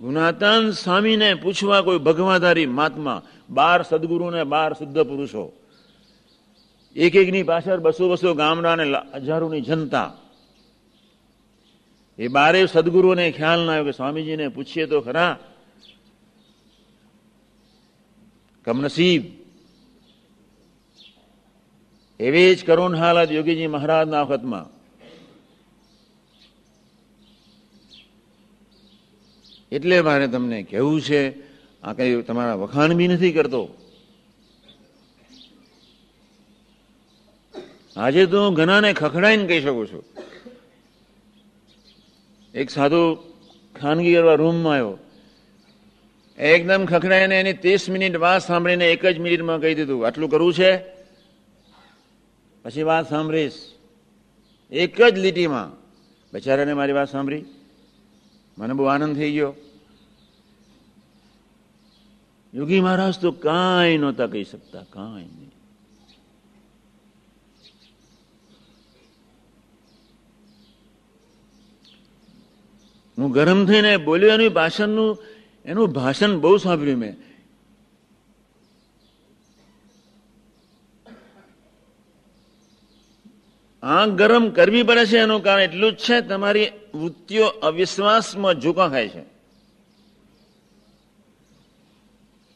[0.00, 5.52] ગુનાતાન સ્વામીને પૂછવા કોઈ ભગવાધારી મહાત્મા, બાર સદગુરુ ને બાર શુદ્ધ પુરુષો.
[6.96, 10.16] એક એકની પાછળ બસો બસો ગામડા ને હજારોની જનતા.
[12.18, 15.38] એ બારે સદગુરુને ખ્યાલ ના આવ્યો કે સ્વામીજીને પૂછીએ તો ખરા.
[18.64, 19.22] કમનસીબ.
[22.20, 24.78] એવી જ કરુણ હાલત યોગીજી મહારાજના વખતમાં.
[29.72, 31.48] એટલે મારે તમને કહેવું છે,
[31.82, 33.68] આ કઈ તમારા વખાણ બી નથી કરતો.
[37.96, 40.04] આજે તો હું ઘણાને ખખડાઈને કહી શકું છું.
[42.54, 43.16] એક સાધુ
[43.80, 44.98] ખાનગી કરવા રૂમમાં આવ્યો.
[46.38, 50.78] એકદમ ખખડાઈને એની ત્રીસ મિનિટ વાત સાંભળીને એક જ મિનિટમાં કહી દીધું, આટલું કરવું છે?
[52.64, 53.52] પછી વાત સાંભળીશ.
[54.70, 55.72] એક જ લીટીમાં.
[56.32, 57.44] બેચારાને મારી વાત સાંભળી.
[58.58, 59.54] મને બહુ આનંદ થઈ ગયો.
[62.54, 65.48] યોગી મહારાજ, તો કાંઈ નહોતા કહી શકતા, કાંઈ નહીં
[73.18, 75.18] હું ગરમ થઈને બોલ્યો, એનું ભાષણનું,
[75.64, 77.16] એનું ભાષણ બહુ સાંભળ્યું મેં.
[83.82, 89.08] આંખ ગરમ કરવી પડે છે એનું કારણ એટલું જ છે, તમારી વૃત્તિઓ અવિશ્વાસમાં ઝૂકા ખાય
[89.08, 89.22] છે.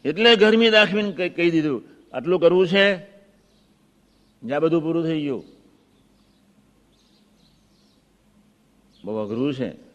[0.04, 1.84] એટલે ગરમી દાખવીને કહી દીધું.
[2.12, 2.98] આટલું કરવું છે,
[4.42, 5.44] જ્યાં બધું પૂરું થઈ ગયું.
[9.04, 9.91] બહુ અઘરું છે.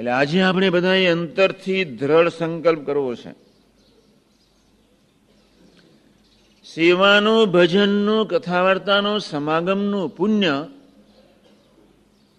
[0.00, 3.32] એટલે આજે આપણે બધાએ અંતરથી દ્રઢ સંકલ્પ કરવો છે.
[6.74, 10.66] સેવાનું, ભજનનું કથા વાર્તાનું સમાગમનું પુણ્ય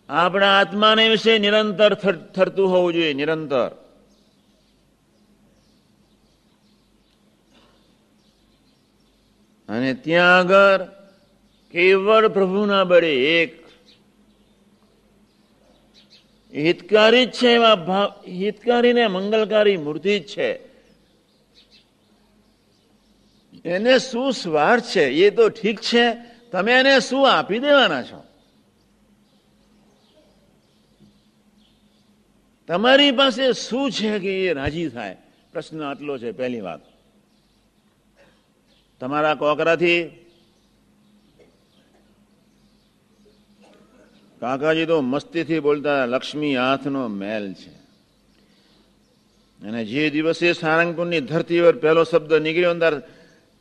[0.10, 1.94] આપણા આત્માને વિશે નિરંતર
[2.36, 3.70] થરતું હોવું જોઈએ, નિરંતર.
[9.70, 10.86] અને ત્યાં આગળ
[11.72, 13.61] કેવળ પ્રભુના બળે એક
[16.56, 20.72] હિતકારી જ છે એવા ભાવ હિતકારી ને મંગલકારી મૂર્તિ જ છે.
[23.66, 25.04] એને શું સ્વાર્થ છે?
[25.04, 26.14] એ તો ઠીક છે.
[26.52, 28.24] તમે એને શું આપી દેવાના છો?
[32.68, 35.18] તમારી પાસે શું છે કે એ રાજી થાય?
[35.54, 36.80] પ્રશ્ન આટલો છે, પહેલી વાત.
[39.00, 40.21] તમારા કોકરાથી
[44.42, 47.70] કાકાજી તો મસ્તીથી બોલતા લક્ષ્મી હાથનો મેલ છે.
[49.68, 53.02] અને જે દિવસે સારંગપુરની ધરતી પર પહેલો શબ્દ નીકળ્યો અંદર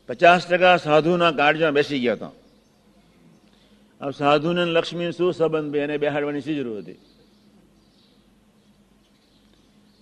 [0.08, 2.30] પચાસ ટકા સાધુના કાળજા બેસી ગયા હતા.
[4.00, 6.96] હવે સાધુને લક્ષ્મી શું સંબંધ એને બેહાડવાની શી જરૂર હતી?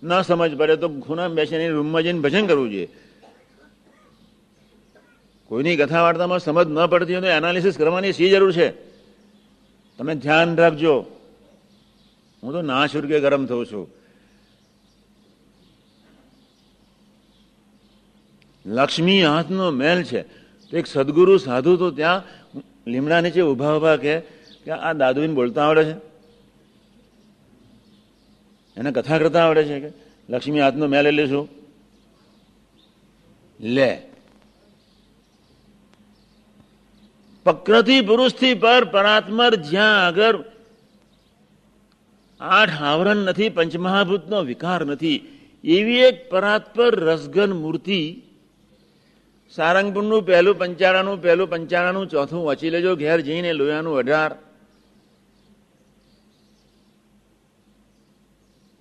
[0.03, 2.87] ન સમજ પડે તો ખૂણા બેસીને રૂમમાં જઈને ભજન કરવું જોઈએ.
[5.45, 8.88] કોઈની કથા વાર્તામાં સમજ ન પડતી હોય તો એનાલિસિસ કરવાની શી જરૂર છે?
[9.99, 11.05] તમે ધ્યાન રાખજો.
[12.43, 13.87] હું તો ના શુર્ગે ગરમ થઉં છું.
[18.65, 20.21] લક્ષ્મી હાથનો મેલ છે.
[20.71, 22.23] તો એક સદગુરુ સાધુ તો ત્યાં
[22.87, 24.19] લીમડા નીચે ઊભા ઊભા કે
[24.71, 25.97] આ દાદુને બોલતા આવડે છે?
[28.77, 29.89] એને કથા કરતા આવડે છે કે
[30.29, 31.49] લક્ષ્મી હાથનો મેલ એટલે શું?
[33.59, 34.08] લે.
[37.49, 40.43] પ્રકૃતિ પુરુષથી પર પરાત્મર જ્યાં આગળ
[42.39, 45.17] આઠ આવરણ નથી, પંચમહાભૂતનો વિકાર નથી,
[45.63, 48.21] એવી એક પરાત્પર રસગન મૂર્તિ
[49.55, 54.35] સારંગપુરનું પહેલું, પંચાળાનું પહેલું, પંચાળાનું ચોથું વાંચી લેજો, ઘેર જઈને લોયાનું અઢાર.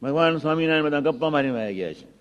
[0.02, 2.17] ભગવાન સ્વામિનારાયણ બધા ગપ્પા મારી વાયા ગયા છે.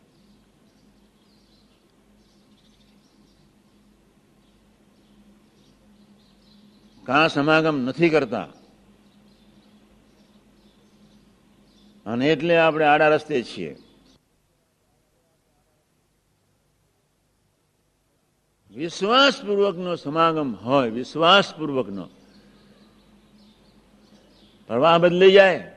[7.07, 8.47] કા સમાગમ નથી કરતા?
[12.05, 13.77] અને એટલે આપણે આડા રસ્તે છીએ.
[18.71, 22.09] વિશ્વાસપૂર્વકનો સમાગમ હોય, વિશ્વાસપૂર્વકનો.
[24.67, 25.75] પ્રવાહ બદલી જાય.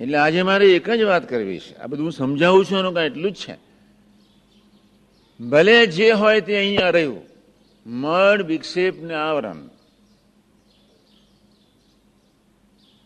[0.00, 1.76] એટલે આજે મારે એક જ વાત કરવી છે.
[1.76, 3.63] આ બધું હું સમજાવું છું એનું કાંઈ એટલું જ છે.
[5.50, 7.22] ભલે જે હોય તે અહીંયા રહ્યું.
[7.86, 9.68] મળ વિક્ષેપ ને આવરણ.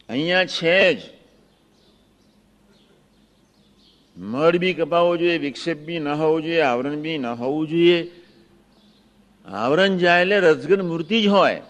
[0.09, 0.99] અહીંયા છે જ.
[4.17, 8.11] મળ બી કપાવવો જોઈએ, વિક્ષેપ બી ન હોવું જોઈએ, આવરણ બી ન હોવું જોઈએ.
[9.45, 11.63] આવરણ જાય એટલે રસગન મૂર્તિ જ હોય.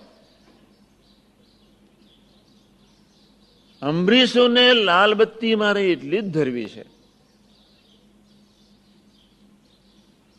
[3.82, 6.97] અંબરીશોને લાલ બત્તી મારે એટલી જ ધરવી છે.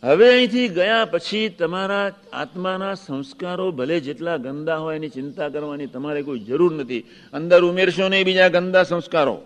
[0.03, 6.21] હવે અહીંથી ગયા પછી તમારા આત્માના સંસ્કારો ભલે જેટલા ગંદા હોય એની ચિંતા કરવાની તમારે
[6.21, 7.01] કોઈ જરૂર નથી.
[7.33, 9.41] અંદર ઉમેરશો નહીં બીજા ગંદા સંસ્કારો.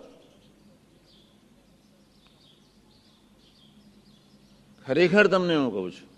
[4.86, 6.08] ખરેખર તમને હું કહું છું.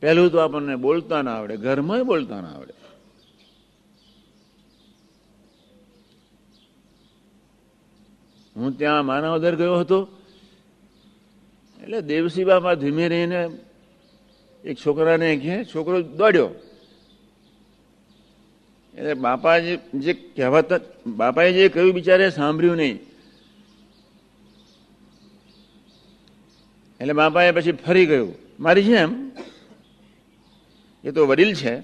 [0.00, 2.74] પહેલું તો આપણને બોલતા ના આવડે, ઘરમાં બોલતા ના આવડે.
[8.56, 10.17] હું ત્યાં માનવદર ગયો હતો.
[11.88, 13.48] એટલે દેવસી બાપા ધીમે રહીને
[14.64, 16.50] એક છોકરાને કહે, છોકરો દોડ્યો.
[18.94, 22.98] એટલે બાપા જે કહેવાતા, બાપાએ જે કહ્યું બિચારે સાંભળ્યું નહીં.
[27.00, 29.30] એટલે બાપાએ પછી ફરી ગયું મારી છે એમ?
[31.04, 31.80] એ તો વડીલ છે.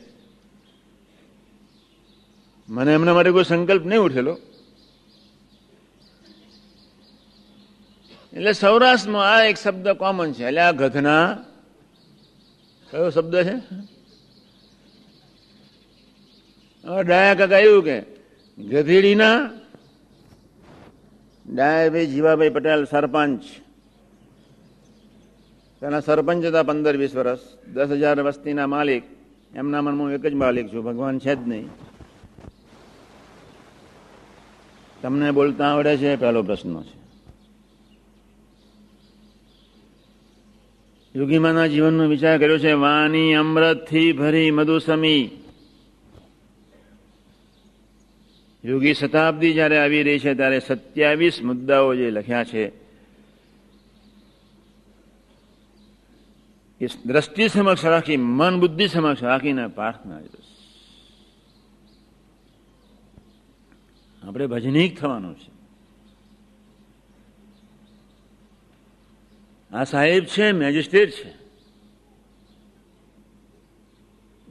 [2.69, 4.39] મને એમના માટે કોઈ સંકલ્પ નહીં ઉઠેલો.
[8.35, 10.45] એટલે સૌરાષ્ટ્રમાં આ એક શબ્દ કોમન છે.
[10.45, 11.39] એટલે આ ગધના
[12.91, 13.57] કયો શબ્દ છે?
[17.03, 18.01] ડાયા કાકા એવું કે,
[18.59, 19.51] ગધેડીના
[21.53, 23.43] ડાયાભાઈ જીવાભાઈ પટેલ સરપંચ.
[25.81, 27.39] તેના સરપંચ હતા પંદર વીસ વર્ષ.
[27.75, 29.03] દસ હજાર વસ્તીના માલિક.
[29.55, 30.85] એમના મનમાં હું એક જ માલિક છું.
[30.85, 31.69] ભગવાન છે જ નહીં.
[35.03, 36.17] તમને બોલતા આવડે છે?
[36.17, 37.04] પહેલો પ્રશ્ન છે.
[41.15, 45.31] યોગીમાના જીવનનો વિચાર કર્યો છે, વાણી અમૃતથી ભરી મધુસમી.
[48.65, 52.65] યોગી શતાબ્દી જ્યારે આવી રહી છે, ત્યારે સત્યાવીસ મુદ્દાઓ જે લખ્યા છે,
[56.81, 60.19] એ દ્રષ્ટિ સમક્ષ રાખી, મન બુદ્ધિ સમક્ષ રાખીને પ્રાર્થના
[64.23, 65.54] આપણે ભજનીક થવાનું છે.
[69.75, 71.45] આ સાહેબ છે, મેજિસ્ટ્રેટ છે.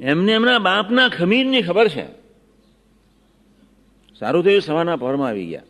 [0.03, 2.05] એમને એમના બાપના ખમીરની ખબર છે.
[4.19, 5.61] સારું થયું સવારના પહોરમાં આવી ગયા.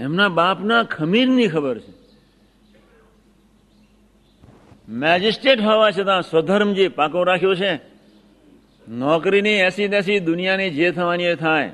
[0.00, 1.92] એમના બાપના ખમીરની ખબર છે.
[4.88, 7.80] મેજિસ્ટ્રેટ હોવા છતાં સ્વધર્મ જે પાકો રાખ્યો છે.
[8.88, 11.72] નોકરીની એસી દેસી દુનિયાની જે થવાની એ થાય.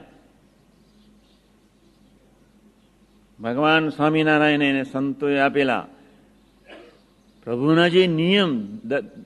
[3.42, 5.86] ભગવાન સ્વામિનારાયણ એને સંતોએ આપેલા.
[7.44, 8.78] પ્રભુના જે નિયમ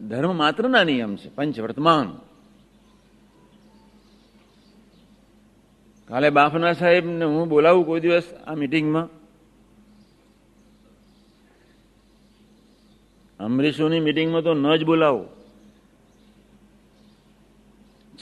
[0.09, 2.19] ધર્મ માત્રના નિયમ છે, પંચવર્તમાન.
[6.09, 9.09] કાલે બાફના સાહેબને હું બોલાવું કોઈ દિવસ આ મિટિંગમાં.
[13.41, 15.29] અમરીશોની મિટિંગમાં તો ન જ બોલાવો.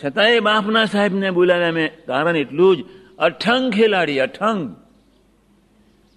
[0.04, 2.04] છતાંય બાફના સાહેબને બોલાવ્યા મેં.
[2.04, 2.84] કારણ એટલું જ,
[3.18, 4.76] અઠંગ ખેલાડી, અઠંગ.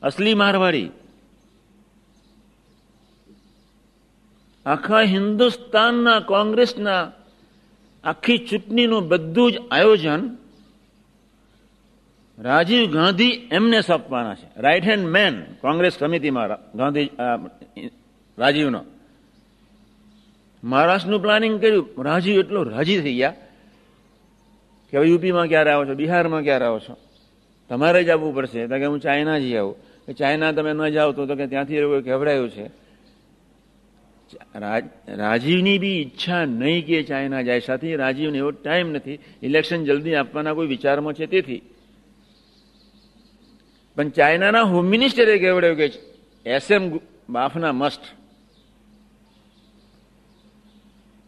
[0.04, 0.89] અસલી મારવાડી.
[4.66, 7.12] આખા હિન્દુસ્તાનના કોંગ્રેસના
[8.04, 10.38] આખી ચૂંટણીનું બધું જ આયોજન
[12.39, 14.62] રાજીવ ગાંધી એમને સોંપવાના છે.
[14.62, 17.10] રાઈટ હેન્ડ મેન કોંગ્રેસ સમિતિમાં ગાંધી
[18.38, 18.86] રાજીવનો.
[20.64, 22.04] મહારાષ્ટ્રનું પ્લાનિંગ કર્યું.
[22.04, 23.34] રાજીવ એટલો રાજી થઈ ગયા
[24.91, 25.95] કે હવે યુપીમાં ક્યારે આવો છો?
[25.95, 26.97] બિહારમાં ક્યારે આવો છો?
[27.70, 28.68] તમારે જ આવવું પડશે.
[28.68, 29.92] કે હું ચાઇના જઈ આવું.
[30.06, 32.66] કે ચાઇના તમે ન જાઓ તો કે ત્યાંથી એવું કહેવડાયું છે.
[35.16, 37.60] રાજીવની બી ઈચ્છા નહીં કે ચાઇના જાય.
[37.60, 39.20] સાથે રાજીવને એવો ટાઈમ નથી.
[39.43, 41.62] ઇલેક્શન જલ્દી આપવાના કોઈ વિચારમાં છે તેથી.
[43.95, 45.91] પણ ચાઇનાના હોમ મિનિસ્ટરે કહેવડાયું કે
[46.45, 46.99] એસએમ
[47.30, 48.01] બાફના મસ્ટ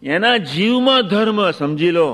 [0.03, 2.09] એના જીવમાં ધર્મ સમજી લો.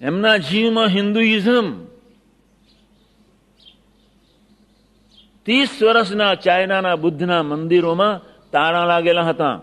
[0.00, 1.86] એમના જીવમાં હિન્દુઇઝમ
[5.46, 8.20] ત્રીસ વર્ષના ચાઇનાના બુદ્ધના મંદિરોમાં
[8.50, 9.60] તાળા લાગેલા હતા.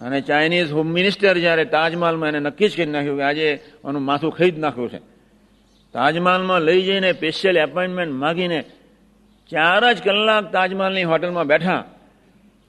[0.00, 3.50] અને ચાઇનીઝ હોમ મિનિસ્ટર જ્યારે તાજમહાલમાં એને નક્કી જ કરી નાખ્યું કે આજે
[3.88, 4.98] એનું માથું ખરીદ નાખ્યું છે.
[5.92, 8.64] તાજમહાલમાં લઈ જઈને સ્પેશિયલ એપોઇન્ટમેન્ટ માગીને
[9.50, 11.84] ચાર જ કલાક તાજમહાલની હોટલમાં બેઠા.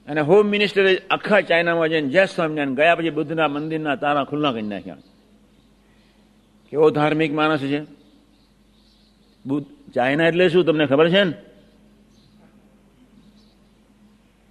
[0.08, 4.62] અને હોમ મિનિસ્ટરે આખા ચાઇનામાં જઈને જય સ્વામિનારાયણ ગયા પછી બુદ્ધના મંદિરના તારા ખુલ્લા કરી
[4.62, 4.96] નાખ્યા.
[6.70, 7.95] કેવો ધાર્મિક માણસ છે.
[9.94, 11.32] ચાઇના એટલે શું, તમને ખબર છે ને?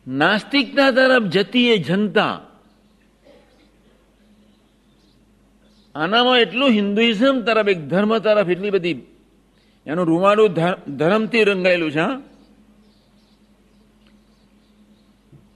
[0.07, 2.41] નાસ્તિકતા તરફ જતી એ જનતા.
[5.95, 9.01] આનામાં એટલું હિન્દુઇઝમ તરફ, એક ધર્મ તરફ એટલી બધી,
[9.87, 10.49] એનું રૂમાડું
[10.97, 12.07] ધર્મથી રંગાયેલું છે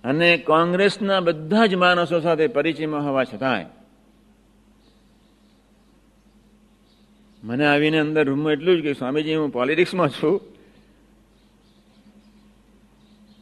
[0.04, 3.66] અને કોંગ્રેસના બધા જ માણસો સાથે પરિચયમાં હોવા છતાંય
[7.44, 10.42] મને આવીને અંદર રૂમમાં એટલું જ કે સ્વામીજી, હું પોલિટિક્સમાં છું.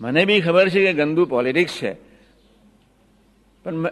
[0.01, 1.93] મને બી ખબર છે કે ગંદુ પોલિટિક્સ છે.
[3.63, 3.85] પણ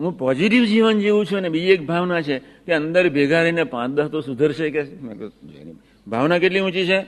[0.00, 3.90] હું પોઝિટિવ જીવન જીવું છું અને બીજી એક ભાવના છે કે અંદર ભેગા રહીને પાંચ
[3.90, 4.84] દસ તો સુધરશે કે
[6.08, 7.06] ભાવના કેટલી ઊંચી છે?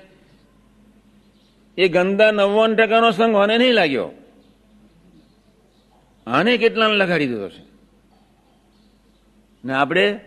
[1.78, 4.10] એ ગંદા નવ્વાણું ટકાનો સંઘ મને નહીં લાગ્યો.
[6.26, 7.62] આને કેટલાને લગાડી દીધો છે?
[9.64, 10.20] ને આપણે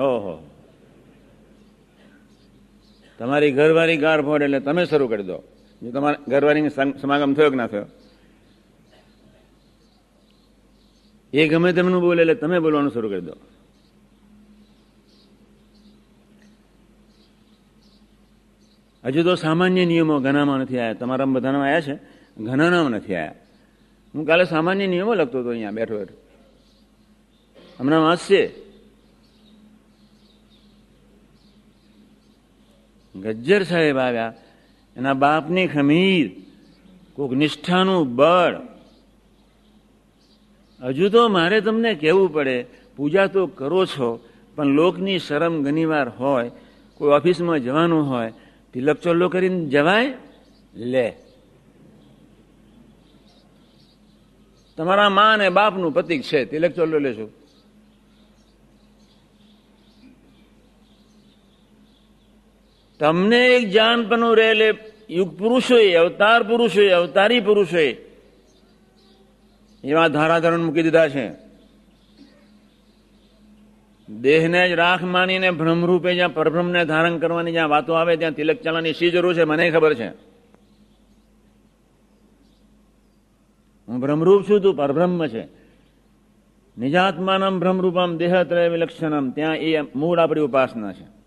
[0.00, 0.50] ઓહો.
[3.18, 5.42] તમારી ઘરવાળી ગાર ફોડ એટલે તમે શરૂ કરી દો.
[5.82, 6.68] જો તમારા ઘરવાળી
[7.00, 7.86] સમાગમ થયો કે ના થયો?
[11.32, 13.36] એ ગમે તેમનું બોલે એટલે તમે બોલવાનું શરૂ કરી દો.
[19.04, 21.94] હજુ તો સામાન્ય નિયમો ઘણામાં નથી આવ્યા તમારા બધાના આવ્યા છે?
[22.44, 23.34] ઘણાનામાં નથી આવ્યા
[24.14, 26.14] હું કાલે સામાન્ય નિયમો લખતો હતો અહીંયા બેઠો બેઠો.
[27.80, 28.69] હમણાં વાંચશે.
[33.14, 34.34] ગજ્જર સાહેબ આવ્યા.
[34.96, 36.30] એના બાપની ખમીર,
[37.14, 38.56] કોક નિષ્ઠાનું બળ.
[40.82, 44.24] હજુ તો મારે તમને કહેવું પડે, પૂજા તો કરો છો,
[44.56, 46.50] પણ લોકની શરમ ઘણીવાર હોય,
[46.94, 48.32] કોઈ ઓફિસમાં જવાનું હોય,
[48.72, 50.14] તિલક ચોલ્લો કરીને જવાય?
[50.74, 51.12] લે.
[54.76, 57.39] તમારા મા અને બાપનું પ્રતિક છે, તિલક ચોલ્લો લેશો.
[63.00, 64.74] તમને એક જાનપણું રહેલે,
[65.10, 67.96] યુગ પુરુષોએ, અવતાર પુરુષોએ, અવતારી પુરુષોએ
[69.84, 71.30] એવા ધારાધરણ મૂકી દીધા છે.
[74.08, 78.92] દેહને જ રાખ માનીને ભ્રમરૂપે જ્યાં પરભ્રમને ધારણ કરવાની જ્યાં વાતો આવે, ત્યાં તિલક ચાલવાની
[78.92, 80.08] શી જરૂર છે, મને ખબર છે.
[83.88, 85.44] હું ભ્રમરૂપ છું, તું પરબ્રહ્મ છે.
[86.78, 91.19] નિજાત્માનમ બ્રહ્મરૂપમ દેહત્રય વિલક્ષણમ, ત્યાં એ મૂળ આપણી ઉપાસના છે.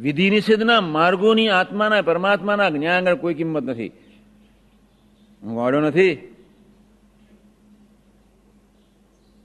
[0.00, 3.88] વિધિ નિષેધના માર્ગોની આત્માના, પરમાત્માના જ્ઞાન આગળ કોઈ કિંમત નથી.
[5.42, 6.14] હું વાળો નથી.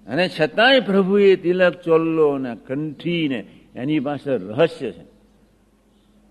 [0.08, 3.46] અને છતાંય પ્રભુએ તિલક, ચોલ્લો ને કંઠી ને
[3.76, 5.04] એની પાસે રહસ્ય છે.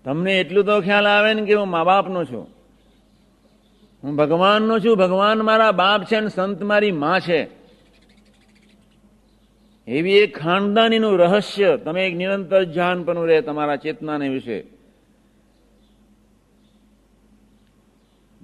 [0.03, 2.47] તમને એટલું તો ખ્યાલ આવે ને કે હું મા બાપનો છું.
[4.03, 4.97] હું ભગવાનનો છું.
[4.97, 7.58] ભગવાન મારા બાપ છે અને સંત મારી માં છે.
[9.89, 14.63] એવી એક ખાનદાનીનું રહસ્ય, તમે એક નિરંતર જાનપણું રહે તમારા ચેતનાને વિશે.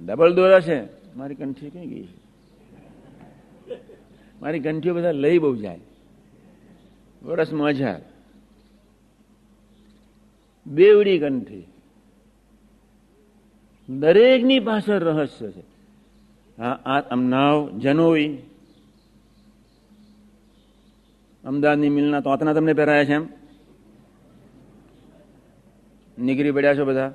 [0.05, 0.83] ડબલ દોરા છે.
[1.17, 2.25] મારી કંઠી કઈ ગઈ છે?
[4.41, 5.79] મારી કંઠીઓ બધા લઈ બહુ જાય.
[7.23, 8.01] વર્ષમાં હજાર
[10.67, 11.67] બેવડી કંઠી.
[13.89, 15.63] દરેકની પાછળ રહસ્ય છે.
[16.61, 18.37] હા, આ અમનાવ જનોઈ.
[21.45, 23.27] અમદાવાદની મિલના તોતના તમને પહેરાયા છે એમ?
[26.19, 27.13] નીકળી પડ્યા છો બધા?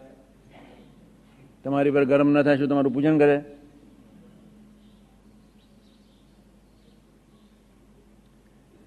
[1.65, 3.45] તમારી પર ગરમ ન થાય શું તમારું પૂજન કરે?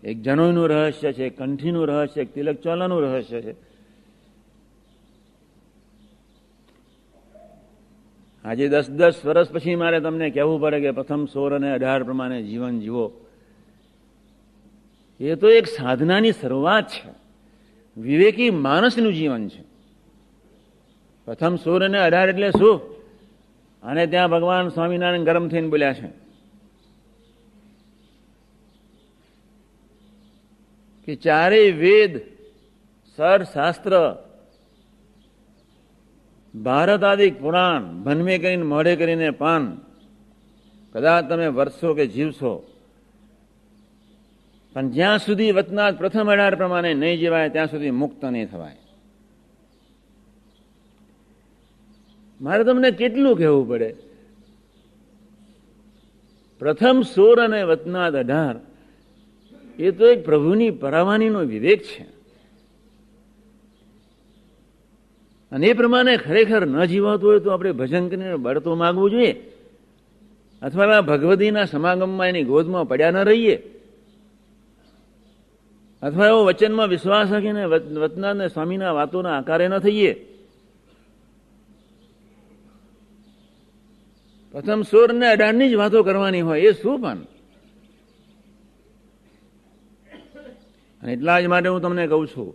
[0.04, 3.56] એક જનોઈનું રહસ્ય છે, એક કંઠીનું રહસ્ય, એક તિલક ચોલાનું રહસ્ય છે.
[8.44, 12.44] આજે દસ દસ વર્ષ પછી મારે તમને કહેવું પડે કે પ્રથમ સોળ અને અઢાર પ્રમાણે
[12.44, 13.23] જીવન જીવો.
[15.24, 17.10] એ તો એક સાધનાની શરૂઆત છે.
[17.98, 19.62] વિવેકી માણસનું જીવન છે.
[21.26, 22.78] પ્રથમ સોળ અને અઢાર એટલે શું?
[23.84, 26.08] અને ત્યાં ભગવાન સ્વામિનારાયણ ગરમ થઈને બોલ્યા છે.
[31.06, 32.22] કે ચારેય વેદ
[33.16, 34.16] સર શાસ્ત્ર
[36.56, 39.78] ભારત આદિક પુરાણ, ભનમે કરીને મોઢે કરીને પાન.
[40.94, 42.70] કદાચ તમે વર્ષો કે જીવશો
[44.74, 48.76] પણ જ્યાં સુધી વતનાથ પ્રથમ અઢાર પ્રમાણે નહીં જીવાય, ત્યાં સુધી મુક્ત નહીં થવાય.
[52.42, 53.96] મારે તમને કેટલું કહેવું પડે?
[56.60, 58.56] પ્રથમ સોર અને વતનાથ અઢાર,
[59.80, 62.04] એ તો એક પ્રભુની પરાવાનીનો વિવેક છે.
[65.52, 69.34] અને એ પ્રમાણે ખરેખર ન જીવાતું હોય તો આપણે ભજન કરીને બળતો માગવું જોઈએ.
[70.62, 73.73] અથવા ભગવતીના સમાગમમાં એની ગોદમાં પડ્યા ન રહીએ.
[76.04, 77.64] અથવા એવો વચનમાં વિશ્વાસ રાખીને
[78.04, 80.14] વતનાને સ્વામીના વાતોના આકારે ન થઈએ.
[84.54, 87.20] પ્રથમ સુર ને અડાણની જ વાતો કરવાની હોય, એ શું પણ?
[91.02, 92.50] અને એટલા જ માટે હું તમને કહું છું,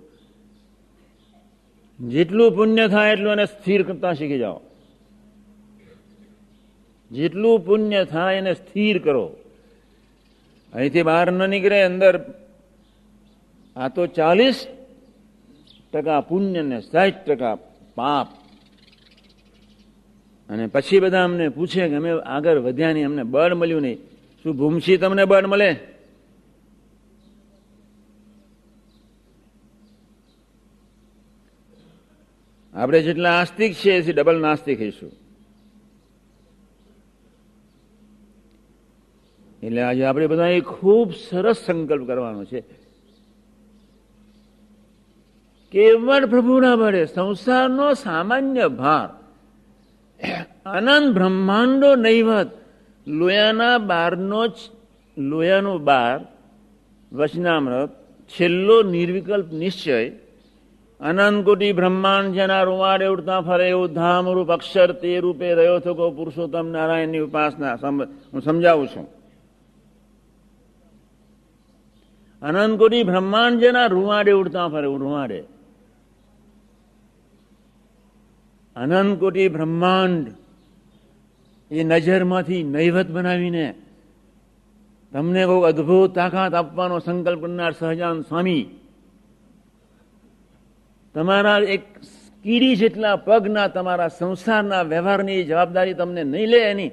[1.98, 4.60] જેટલું પુણ્ય થાય એટલું એને સ્થિર કરતા શીખી જાઓ.
[7.10, 9.26] જેટલું પુણ્ય થાય એને સ્થિર કરો.
[10.72, 12.14] અહીંથી બહાર ન નીકળે, અંદર
[13.78, 14.66] આ તો ચાલીસ
[15.92, 17.54] ટકા પુણ્ય ને સાઠ ટકા
[17.94, 18.26] પાપ.
[20.50, 23.98] અને પછી બધા અમને પૂછે કે અમે આગળ વધ્યા નહીં, અમને બળ મળ્યું નહીં.
[24.42, 25.76] શું ભૂમસી તમને બળ મળે?
[32.74, 35.12] આપણે જેટલા આસ્તિક છે એથી ડબલ નાસ્તિક હઈશું.
[39.62, 42.77] એટલે આજે આપણે બધા ખૂબ સરસ સંકલ્પ કરવાનો છે.
[45.72, 49.08] કેવળ પ્રભુના બળે સંસારનો સામાન્ય ભાર.
[50.66, 52.50] આનંદ બ્રહ્માંડો નૈવત
[53.06, 54.56] લોયાના બારનો જ,
[55.18, 56.20] લોયાનો બાર,
[57.12, 57.90] વચનામૃત,
[58.28, 60.08] છેલ્લો નિર્વિકલ્પ નિશ્ચય.
[61.00, 66.68] અનંત કોટી બ્રહ્માંડ જેના રૂવાડે ઉડતા ફરે એવું ધામરૂપ અક્ષર તે રૂપે રહ્યો થકો પુરુષોત્તમ
[66.68, 67.74] નારાયણની ઉપાસના.
[68.32, 69.06] હું સમજાવું છું.
[72.42, 75.44] અનંત કોટી બ્રહ્માંડ જેના રૂવાડે ઉડતા ફરે રૂવાડે.
[78.78, 80.26] અનંત કોટી બ્રહ્માંડ
[81.70, 83.66] એ નજરમાંથી નૈવત બનાવીને
[85.12, 88.64] તમને બહુ અદભુત તાકાત આપવાનો સંકલ્પ કરનાર સહજાન સ્વામી
[91.14, 91.84] તમારા એક
[92.44, 96.92] કીડી જેટલા પગના તમારા સંસારના વ્યવહારની જવાબદારી તમને નહીં લે એની.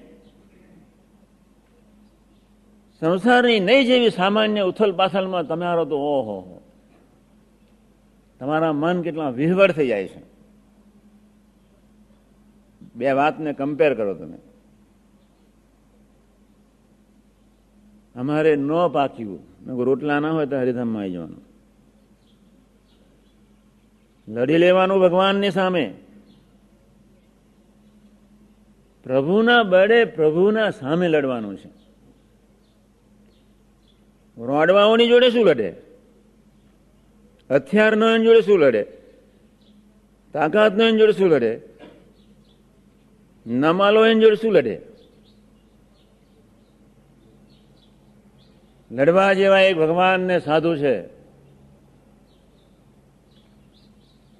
[3.02, 6.38] સંસારની નહીં જેવી સામાન્ય ઉથલ પાથલમાં તમારો તો ઓહો
[8.40, 10.35] તમારા મન કેટલા વિહવળ થઈ જાય છે.
[12.96, 14.38] બે વાતને કમ્પેર કરો તમે.
[18.16, 19.40] અમારે ન પાક્યું.
[19.84, 21.42] રોટલા ના હોય તો હરિધામમાં આવી જવાનું.
[24.28, 25.94] લડી લેવાનું ભગવાનની સામે.
[29.04, 31.70] પ્રભુના બળે પ્રભુના સામે લડવાનું છે.
[34.38, 35.76] રોડવાઓની જોડે શું લડે?
[37.52, 38.84] હથિયારનો એની જોડે શું લડે?
[40.34, 41.75] તાકાતનો એની જોડે શું લડે?
[43.48, 44.82] નમાલો એની જોડે શું લડે?
[48.92, 51.02] લડવા જેવા એક ભગવાનને સાધુ છે.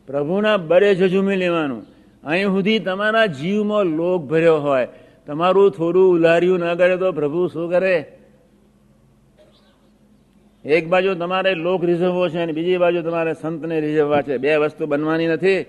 [0.08, 1.86] પ્રભુના બળે ઝઝુમી લેવાનું.
[2.24, 4.88] અહીં સુધી તમારા જીવમાં લોક ભર્યો હોય.
[5.26, 8.18] તમારું થોડું ઉલાર્યું ન કરે તો પ્રભુ શું કરે?
[10.66, 14.38] એક બાજુ તમારે લોક રીઝવવો છે અને બીજી બાજુ તમારે સંતને રીઝવવા છે.
[14.38, 15.66] બે વસ્તુ બનવાની નથી.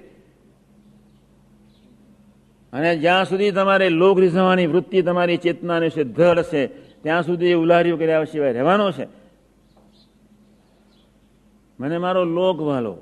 [2.76, 6.66] અને જ્યાં સુધી તમારે લોક રીઝવાની વૃત્તિ તમારી ચેતનાને ધડ છે,
[7.02, 9.06] ત્યાં સુધી એ ઉલાર્યું કર્યા સિવાય રહેવાનો છે.
[11.80, 12.98] મને મારો લોક વાલો.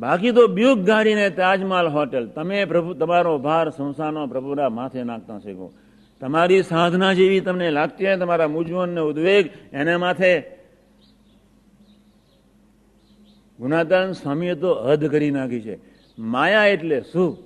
[0.00, 2.26] બાકી તો બ્યુક ગાડીને તાજમહાલ હોટેલ.
[2.26, 5.72] તમે પ્રભુ, તમારો ભાર સંસારનો પ્રભુરા માથે નાખતા શીખો.
[6.20, 10.57] તમારી સાધના જેવી તમને લાગતી હોય તમારા મૂંઝવણ ને ઉદ્વેગ એને માથે
[13.60, 15.78] ગુણાદાન સ્વામીએ તો હદ કરી નાખી છે.
[16.18, 17.38] માયા એટલે શું?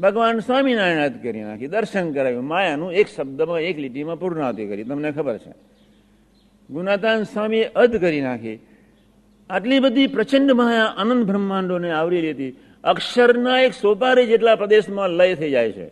[0.00, 1.66] ભગવાન સ્વામિનારાયણ હદ કરી નાખી.
[1.66, 2.44] દર્શન કરાવ્યું.
[2.44, 4.84] માયાનું એક શબ્દમાં, એક લીટીમાં પૂર્ણાવતી કરી.
[4.84, 5.54] તમને ખબર છે.
[6.70, 8.58] ગુનાતાન સ્વામીએ અદ કરી નાખી.
[9.50, 15.50] આટલી બધી પ્રચંડ માયા આનંદ બ્રહ્માંડોને આવરી લેતી અક્ષરના એક સોપારી જેટલા પ્રદેશમાં લય થઈ
[15.50, 15.90] જાય છે.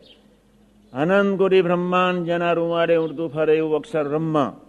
[0.93, 4.61] આનંદ કોરી બ્રહ્માંડ જેના રૂમારે ઉડતું ફરે એવું અક્ષર બ્રહ્મા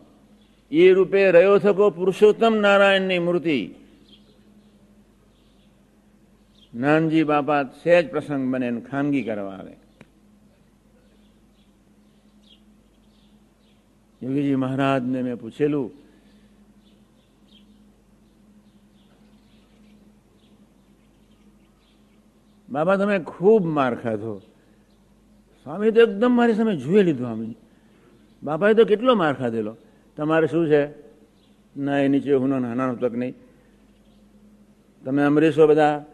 [0.71, 3.75] એ રૂપે રહ્યો થકો પુરુષોત્તમ નારાયણની મૂર્તિ.
[6.75, 9.75] નાનજી બાપા સહેજ પ્રસંગ બને ખાનગી કરવા આવે.
[14.23, 15.91] યોગીજી મહારાજને મેં પૂછેલું,
[22.69, 24.39] બાબા, તમે ખૂબ માર ખાધો.
[25.63, 27.53] સ્વામી તો એકદમ મારી સામે જોઈ લીધું આમ.
[28.43, 29.77] બાપાએ તો કેટલો માર ખાધેલો.
[30.17, 30.83] તમારે શું છે?
[31.79, 33.33] ના, એ નીચે હું નાના તક નહીં.
[35.03, 36.05] તમે અમરીશો બધા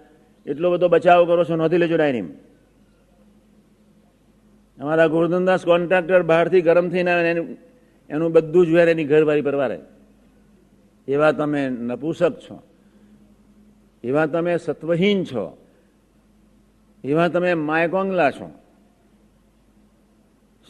[0.50, 2.28] એટલો બધો બચાવ કરો છો નથી લેજો ડાયરીમ
[4.80, 7.30] અમારા ગુરુદનદાસ કોન્ટ્રાક્ટર બહારથી ગરમ થઈને આવે
[8.10, 9.80] એનું બધું જ વેર એની ઘરવાળી પરવારે
[11.08, 12.64] એવા તમે નપુસક છો.
[14.04, 15.46] એવા તમે સત્વહીન છો.
[17.04, 18.50] એવા તમે માયકોંગલા છો.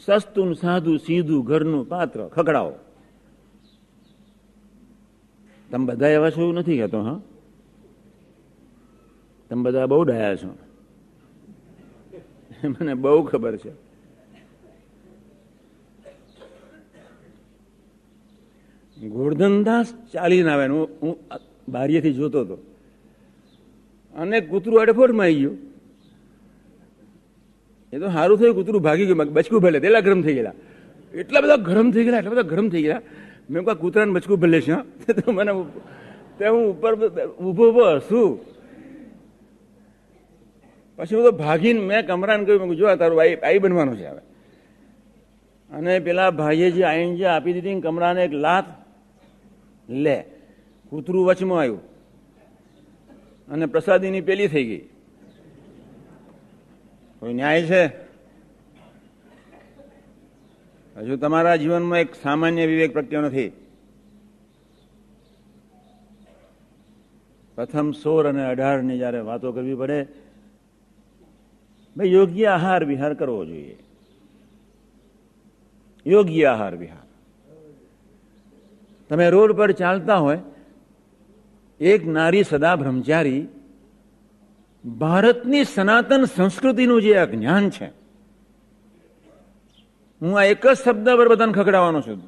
[0.04, 2.72] સસ્તું સાધુ સીધું ઘરનું પાત્ર ખકડાવો
[5.70, 7.20] તમે બધા એવા એવું નથી કહેતો, હા?
[9.50, 10.50] તમે બધા બહુ ડાયા છો.
[12.68, 13.72] મને બહુ ખબર છે.
[18.96, 21.16] ગોરધનદાસ ચાલીને આવે હું
[21.68, 22.56] બારીએથી જોતો હતો.
[24.14, 25.56] અને કૂતરું અડફોટમાં આવી ગયું.
[27.92, 29.18] એ તો સારું થયું, કૂતરું ભાગી ગયું.
[29.36, 30.56] બચકું ભલે, તેલા ગરમ થઈ ગયેલા.
[31.14, 33.00] એટલા બધા ગરમ થઈ ગયેલા, એટલા બધા ગરમ થઈ ગયા
[33.50, 35.52] મેં કહું કૂતરાને બચકું ભલે છે તો મને
[36.38, 36.92] તે હું ઉપર
[37.46, 38.30] ઊભો ઊભો હસું.
[41.00, 44.20] પછી હું તો ભાગીને મેં કમરાને કહ્યું જો તારું આઈ આઈ બનવાનું છે હવે.
[45.70, 48.64] અને પેલા ભાઈએ જે આઈન જે આપી દીધી કમરાને એક લાત,
[49.88, 50.24] લે,
[50.90, 51.80] કૂતરું વચમાં આવ્યું.
[53.48, 54.88] અને પ્રસાદીની પેલી થઈ ગઈ.
[57.20, 57.86] કોઈ ન્યાય છે?
[60.96, 63.52] હજુ તમારા જીવનમાં એક સામાન્ય વિવેક પ્રત્યો નથી.
[67.54, 70.06] પ્રથમ સોળ અને અઢારની જયારે વાતો કરવી પડે
[72.00, 73.76] ભાઈ, યોગ્ય આહાર વિહાર કરવો જોઈએ.
[76.06, 77.06] યોગ્ય આહાર વિહાર.
[79.08, 80.38] તમે રોડ પર ચાલતા હોય,
[81.80, 83.48] એક નારી સદા બ્રહ્મચારી,
[84.84, 87.86] ભારતની સનાતન સંસ્કૃતિનું જે જ્ઞાન છે,
[90.22, 92.18] હું આ એક જ શબ્દ પર બધાને ખકડાવવાનો છું,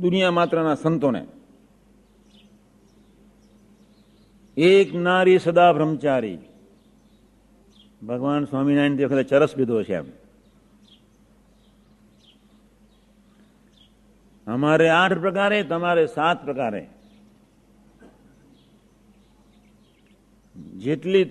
[0.00, 1.26] દુનિયા માત્રના સંતોને.
[4.56, 6.38] એક નારી સદા બ્રહ્મચારી
[8.06, 10.04] ભગવાન સ્વામિનારાયણ તે વખતે ચરસ પીધો છે એમ.
[14.46, 16.88] અમારે આઠ પ્રકારે, તમારે સાત પ્રકારે.
[20.78, 21.24] જેટલી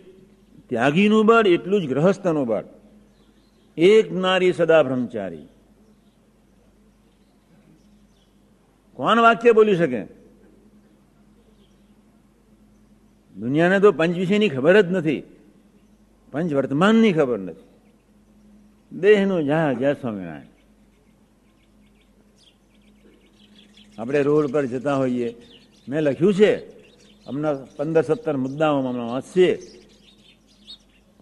[0.70, 2.64] ત્યાગીનું બળ, એટલું જ ગ્રહસ્થનું બળ.
[3.78, 5.46] એક નારી સદા બ્રહ્મચારી.
[8.94, 10.04] કોણ વાક્ય બોલી શકે?
[13.40, 15.31] દુનિયાને તો પંચ વિશેની ખબર જ નથી.
[16.32, 17.66] પંચ વર્તમાનની ખબર નથી.
[19.00, 20.42] દેહનું જ્યાં જય સ્વામિનારાયણ.
[23.98, 25.36] આપણે રોડ પર જતા હોઈએ.
[25.90, 26.70] મેં લખ્યું છે,
[27.28, 29.56] હમણાં પંદર સત્તર મુદ્દાઓમાં હમણાં વાંચશે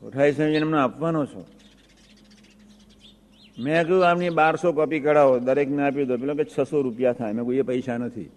[0.02, 1.46] કોઠારી સ્વામીજીને હમણાં આપવાનો છું.
[3.60, 5.40] મેં કહ્યું, આમની બારસો કોપી કઢાવો.
[5.40, 6.18] દરેકને આપી દો.
[6.18, 7.34] પેલો કે છસો રૂપિયા થાય.
[7.34, 8.30] મેં કોઈ એ પૈસા નથી.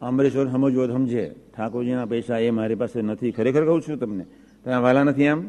[0.00, 1.34] અમરેશ્વર સમજવો સમજે.
[1.56, 3.30] ઠાકોરજીના પૈસા એ મારી પાસે નથી.
[3.30, 4.24] ખરેખર કહું છું તમને
[4.64, 5.48] તમે વાલા નથી એમ?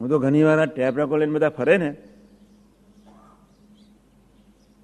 [0.00, 1.96] હું તો ઘણી વાર ટેપ રેકોર્ડ લઈને બધા ફરે ને.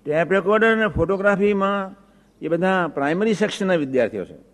[0.05, 1.97] ટેપ રેકોર્ડર અને ફોટોગ્રાફીમાં
[2.41, 4.51] એ બધા પ્રાઇમરી સેક્શનના વિદ્યાર્થીઓ છે.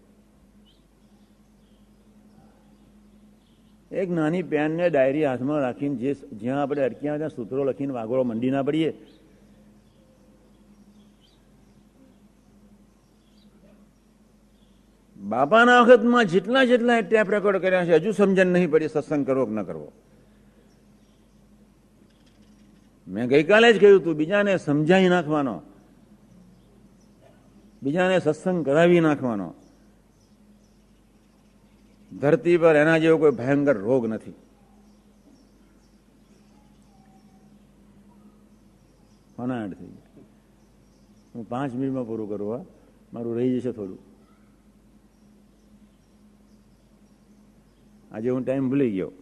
[3.96, 8.50] એક નાની પેનને ડાયરી હાથમાં રાખીને જે જ્યાં આપણે અટક્યા ત્યાં સૂત્રો લખીને વાગોળો મંડી
[8.50, 8.98] ના પડીએ.
[15.26, 19.52] બાપાના વખતમાં જેટલા જેટલા ટેપ રેકોર્ડ કર્યા છે, હજુ સમજણ નહીં પડી, સત્સંગ કરવો કે
[19.52, 19.92] ન કરવો.
[23.08, 25.62] મેં ગઈકાલે જ કહ્યું તું બીજાને સમજાવી નાખવાનો.
[27.82, 29.54] બીજાને સત્સંગ કરાવી નાખવાનો.
[32.20, 34.34] ધરતી પર એના જેવો કોઈ ભયંકર રોગ નથી.
[41.34, 42.64] હું પાંચ મિનિટમાં પૂરું કરું, હા?
[43.12, 44.05] મારું રહી જશે થોડું.
[48.12, 49.12] આજે હું ટાઈમ ભૂલી ગયો.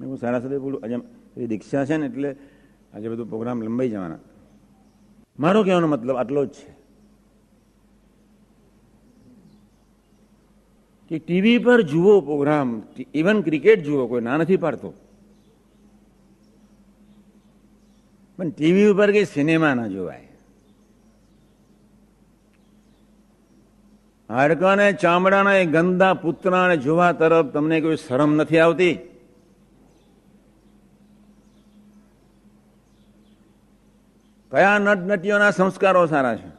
[0.00, 0.80] હું સારા સાથે બોલું.
[0.84, 2.36] આજે દીક્ષા છે ને એટલે
[2.94, 4.18] આજે બધું પ્રોગ્રામ લંબાઈ જવાના.
[5.38, 6.76] મારો કહેવાનો મતલબ આટલો જ છે.
[11.08, 12.82] કે ટીવી પર જુઓ પ્રોગ્રામ
[13.14, 14.92] ઇવન ક્રિકેટ જુઓ, કોઈ ના નથી પાડતો.
[18.36, 20.25] પણ ટીવી ઉપર કે સિનેમા ના જોવાય.
[24.30, 28.98] હાડકાને, ચામડાના એ ગંદા પુતળાને જોવા તરફ તમને કોઈ શરમ નથી આવતી?
[34.50, 36.56] કયા નટનટીઓના સંસ્કારો સારા છે?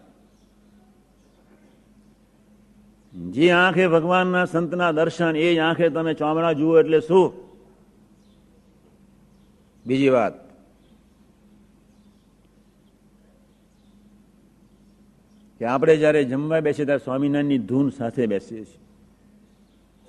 [3.18, 7.34] જે આંખે ભગવાનના સંતના દર્શન, એ આંખે તમે ચામડા જુઓ એટલે શું?
[9.86, 10.47] બીજી વાત.
[15.60, 18.80] કે આપણે જયારે જમવા બેસીએ ત્યારે સ્વામિનારાયણની ધૂન સાથે બેસીએ છીએ.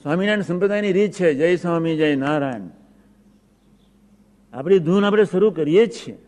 [0.02, 2.60] સ્વામિનારાયણ સંપ્રદાયની રીત છે, જય સ્વામી, જય નારાયણ.
[4.52, 6.18] આપણી ધૂન આપણે શરૂ કરીએ જ છીએ.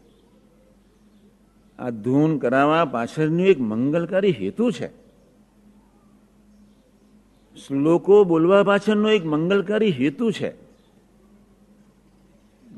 [1.78, 4.88] આ ધૂન કરાવવા પાછળનું એક મંગલકારી હેતુ છે.
[7.66, 10.69] શ્લોકો બોલવા પાછળનો એક મંગલકારી હેતુ છે.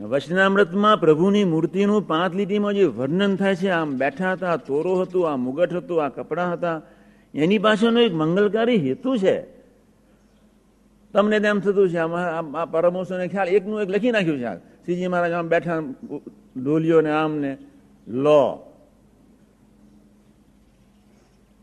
[0.01, 5.36] વચનામૃતમાં પ્રભુની મૂર્તિનું પાંચ લીટીમાં જે વર્ણન થાય છે, આમ બેઠા હતા, તોરો હતું, આ
[5.36, 6.82] મુગટ હતું, આ કપડા હતા,
[7.34, 9.43] એની પાછળનો એક મંગલકારી હેતુ છે.
[11.12, 15.49] તમને તેમ થતું છે આ પરમોશોને ખ્યાલ, એકનું એક લખી નાખ્યું છે શ્રીજી મહારાજ આમ
[15.49, 15.78] બેઠા
[16.57, 17.57] ડોલીઓ ને આમ ને,
[18.09, 18.68] લો.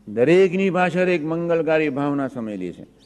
[0.08, 2.99] દરેકની પાછળ એક મંગલકારી ભાવના સમેલી છે.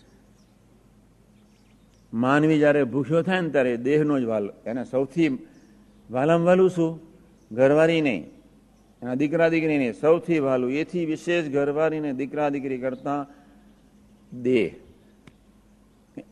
[2.15, 5.47] માનવી જ્યારે ભૂખ્યો થાય ને ત્યારે દેહનો જ વાલ, એને સૌથી
[6.11, 7.01] વાલમ વાલું શું?
[7.53, 8.25] ઘરવાળી નહીં.
[9.03, 10.73] એના દીકરા દીકરી નહીં, સૌથી વાલું.
[10.73, 13.27] એથી વિશેષ ઘરવાળીને દીકરા દીકરી કરતા
[14.43, 14.71] દેહ.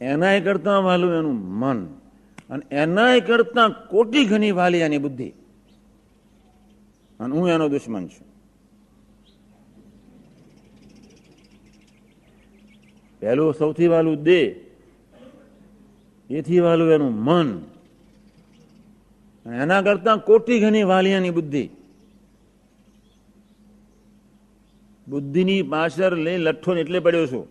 [0.00, 1.86] એનાય કરતા વાલું એનું મન.
[2.50, 5.28] અને એનાય કરતા કોટી ઘણી વાલી એની બુદ્ધિ.
[7.20, 8.26] અને હું એનો દુશ્મન છું.
[13.20, 14.71] પહેલું સૌથી વાલું દેહ
[16.32, 17.60] એથી વાલું એનું મન.
[19.46, 21.68] એના કરતા કોટી ઘણી વાલિયાની બુદ્ધિ.
[25.08, 27.48] બુદ્ધિની પાછળ લઈ લઠ્ઠો એટલે પડ્યો છું.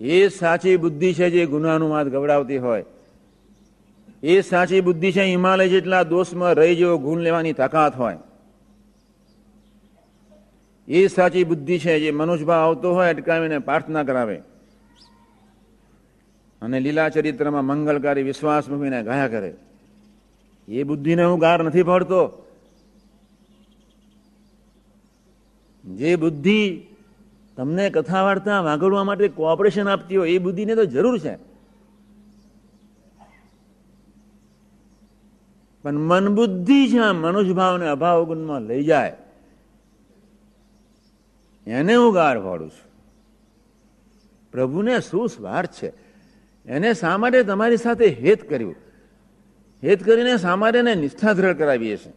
[0.00, 2.84] એ સાચી બુદ્ધિ છે જે ગુનાનું માત ગવડાવતી હોય.
[4.22, 8.18] એ સાચી બુદ્ધિ છે હિમાલય જેટલા દોષમાં રહી જેવો ગુણ લેવાની તાકાત હોય.
[10.88, 14.42] એ સાચી બુદ્ધિ છે જે મનુષ્યભાવ આવતો હોય, અટકાવીને પ્રાર્થના કરાવે.
[16.62, 19.54] અને લીલા ચરિત્રમાં મંગલકારી વિશ્વાસ મૂકીને ગાયા કરે.
[20.68, 22.46] એ બુદ્ધિને હું ગાર નથી પડતો.
[25.84, 26.86] જે બુદ્ધિ
[27.56, 31.36] તમને કથા વાર્તા વાગડવા માટે કોઓપરેશન આપતી હોય, એ બુદ્ધિને તો જરૂર છે.
[35.82, 39.16] પણ મન બુદ્ધિ જ્યાં મનુષ્ય ભાવને અભાવ ગુણમાં લઈ જાય.
[41.66, 42.92] એને હું ગાર પાડું છું.
[44.52, 46.01] પ્રભુને શું સ્વાર્થ છે?
[46.66, 48.74] એને શા માટે તમારી સાથે હેત કર્યું.
[49.84, 52.12] હેત કરીને શા માટે એને નિષ્ઠા દ્રઢ કરાવીએ છે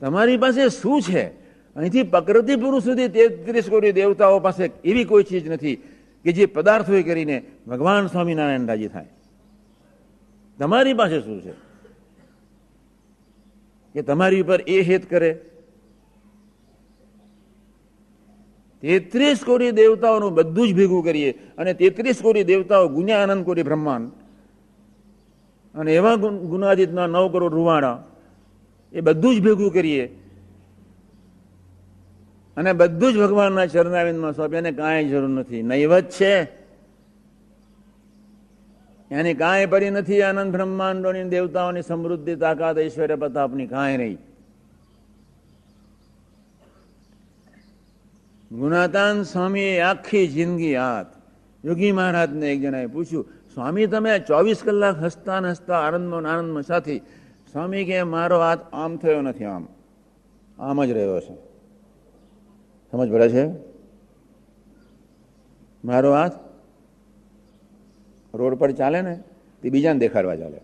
[0.00, 1.28] તમારી પાસે શું છે?
[1.76, 5.76] અહીંથી પ્રકૃતિ પુરુષ સુધી તેત્રીસ કોટી દેવતાઓ પાસે એવી કોઈ ચીજ નથી
[6.24, 9.06] કે જે પદાર્થો કરીને ભગવાન સ્વામિનારાયણ રાજી થાય.
[10.58, 11.52] તમારી પાસે શું છે?
[13.92, 15.40] કે તમારી ઉપર એ હેત કરે
[18.82, 24.10] તેત્રીસ કોટી દેવતાઓનું બધું જ ભેગું કરીએ અને તેત્રીસ કોટી દેવતાઓ ગુણ્યા આનંદ કોટી બ્રહ્માંડ.
[25.74, 28.04] અને એવા ગુનાજીતના નવ કરોડ રૂવાડા
[28.92, 30.06] એ બધું જ ભેગું કરીએ.
[32.56, 35.62] અને બધું જ ભગવાનના ચરણાવિંદમાં સોંપે એને કાંઈ જરૂર નથી.
[35.62, 36.42] નૈવત છે.
[39.10, 44.18] એની કાંઈ પડી નથી આનંદ બ્રહ્માંડોની દેવતાઓની સમૃદ્ધિ, તાકાત, ઐશ્વર્ય, પ્રતાપની કાંઈ નહીં.
[48.52, 51.06] ગુણાતાન સ્વામીએ આખી જિંદગી હાથ
[51.64, 56.98] યોગી મહારાજને એક જણાએ પૂછ્યું, સ્વામી, તમે ચોવીસ કલાક હસતા ને હસતા આનંદમાં આનંદમાં સાથી?
[57.52, 59.68] સ્વામી કે, મારો હાથ આમ થયો નથી આમ.
[60.58, 61.34] આમ જ રહ્યો છે.
[62.90, 63.46] સમજ પડે છે?
[65.84, 66.32] મારો હાથ
[68.34, 69.22] રોડ પર ચાલે ને,
[69.62, 70.60] તે બીજાને દેખાડવા ચાલે.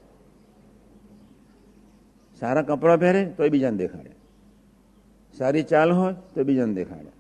[2.41, 4.11] સારા કપડાં પહેરે તો બીજાને દેખાડે.
[5.39, 7.18] સારી ચાલ હોય તો બીજાને દેખાડે.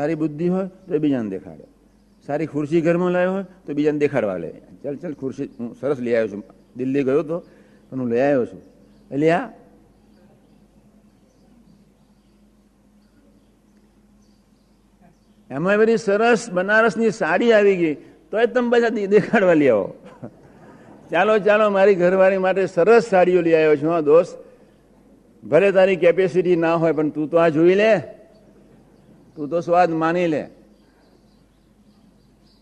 [0.00, 1.64] સારી બુદ્ધિ હોય તો બીજાને દેખાડે.
[2.26, 4.50] સારી ખુરશી ઘરમાં લાવ્યો હોય તો બીજાને દેખાડવા લે.
[4.82, 6.44] ચાલ ચાલ, ખુરશી હું સરસ લઈ આવ્યો છું.
[6.76, 7.38] દિલ્હી ગયો તો,
[7.90, 8.60] પણ હું લઈ આવ્યો છું.
[9.10, 9.48] એટલે આ
[15.50, 17.94] એમાં બધી સરસ બનારસની સાડી આવી ગઈ.
[18.30, 19.94] તો એ તમે બધા દેખાડવા લઈ આવો.
[21.10, 24.38] ચાલો ચાલો, મારી ઘરવાળી માટે સરસ સાડીઓ લઈ આવ્યો છું, હા, દોસ્ત.
[25.44, 28.19] ભલે તારી કેપેસિટી ના હોય, પણ તું તો આ જોઈ લે.
[29.40, 30.46] તું તો સ્વાદ માની લે.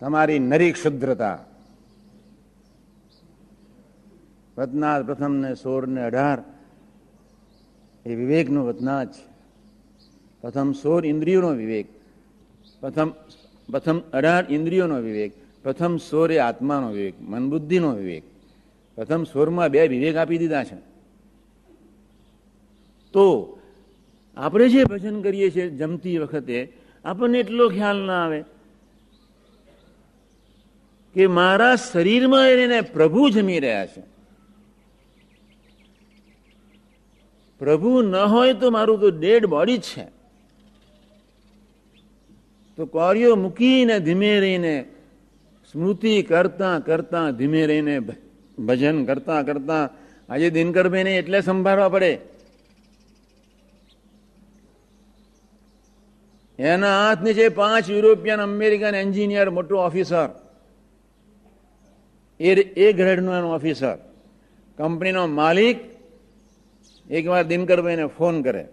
[0.00, 1.38] તમારી નરી ક્ષુદ્રતા.
[4.58, 6.42] વતનાથ પ્રથમ ને સોળ ને અઢાર
[8.06, 9.26] એ વિવેકનો વતનાથ છે.
[10.40, 11.86] પ્રથમ સોળ ઇન્દ્રિયોનો વિવેક.
[12.80, 13.08] પ્રથમ
[13.70, 15.62] પ્રથમ અઢાર ઇન્દ્રિયોનો વિવેક.
[15.62, 17.14] પ્રથમ સોર એ આત્માનો વિવેક.
[17.20, 18.22] મન બુદ્ધિનો વિવેક.
[18.96, 20.76] પ્રથમ સોરમાં બે વિવેક આપી દીધા છે.
[23.12, 23.57] તો
[24.38, 26.72] આપણે જે ભજન કરીએ છીએ જમતી વખતે,
[27.04, 28.44] આપણને એટલો ખ્યાલ ના આવે
[31.14, 34.02] કે મારા શરીરમાં એને પ્રભુ જમી રહ્યા છે.
[37.58, 40.06] પ્રભુ ન હોય તો મારું તો ડેડ બોડી જ છે.
[42.76, 44.84] તો કોરિયો મૂકીને ધીમે રહીને
[45.72, 48.00] સ્મૃતિ કરતા કરતા ધીમે રહીને
[48.58, 49.90] ભજન કરતા કરતા
[50.28, 52.37] આજે દિનકરભાઈને એટલે સંભાળવા પડે.
[56.58, 60.28] એના હાથ છે પાંચ યુરોપિયન અમેરિકન એન્જિનિયર, મોટો ઓફિસર.
[62.40, 63.98] એ એ ગ્રેડનો એનો ઓફિસર.
[64.78, 65.76] કંપનીનો માલિક
[67.10, 68.68] એકવાર દિનકરભાઈને ફોન કરે.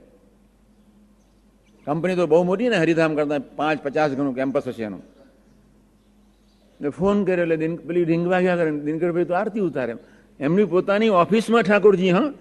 [1.85, 4.99] કંપની તો બહુ મોટી ને, હરિધામ કરતા પાંચ પચાસ ગણું કેમ્પસ હશે એનું.
[4.99, 9.95] એટલે ફોન કર્યો, એટલે પેલી ઢીંગવા ગયા કરે દિનકરભાઈ તો આરતી ઉતારે.
[10.39, 12.33] એમની પોતાની ઓફિસમાં ઠાકોરજી, હા.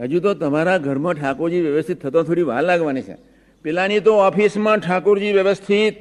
[0.00, 3.29] હજુ તો તમારા ઘરમાં ઠાકોરજી વ્યવસ્થિત થતો થોડી વાર લાગવાની છે.
[3.64, 5.94] પેલાની તો ઓફિસમાં ઠાકોરજી વ્યવસ્થિત.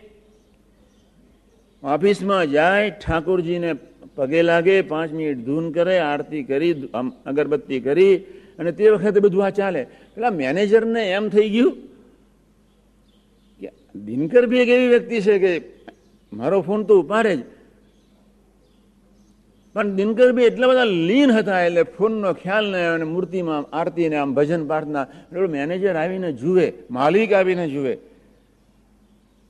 [1.84, 3.72] ઓફિસમાં જાય, ઠાકોરજીને
[4.16, 6.74] પગે લાગે, પાંચ મિનિટ ધૂન કરે, આરતી કરી
[7.26, 8.16] અગરબત્તી કરી,
[8.60, 9.82] અને તે વખતે બધું આ ચાલે.
[10.16, 11.74] પેલા મેનેજરને એમ થઈ ગયું
[13.62, 13.70] કે
[14.06, 15.52] દિનકર બી એક એવી વ્યક્તિ છે કે
[16.34, 17.42] મારો ફોન તો ઉપાડે જ.
[19.74, 24.34] પણ દિનકર બી એટલા બધા લીન હતા એટલે ફોનનો ખ્યાલ ન અને મૂર્તિમાં, આરતીને આમ
[24.34, 27.98] ભજન પ્રાર્થના એટલે મેનેજર આવીને જુએ, માલિક આવીને જુએ.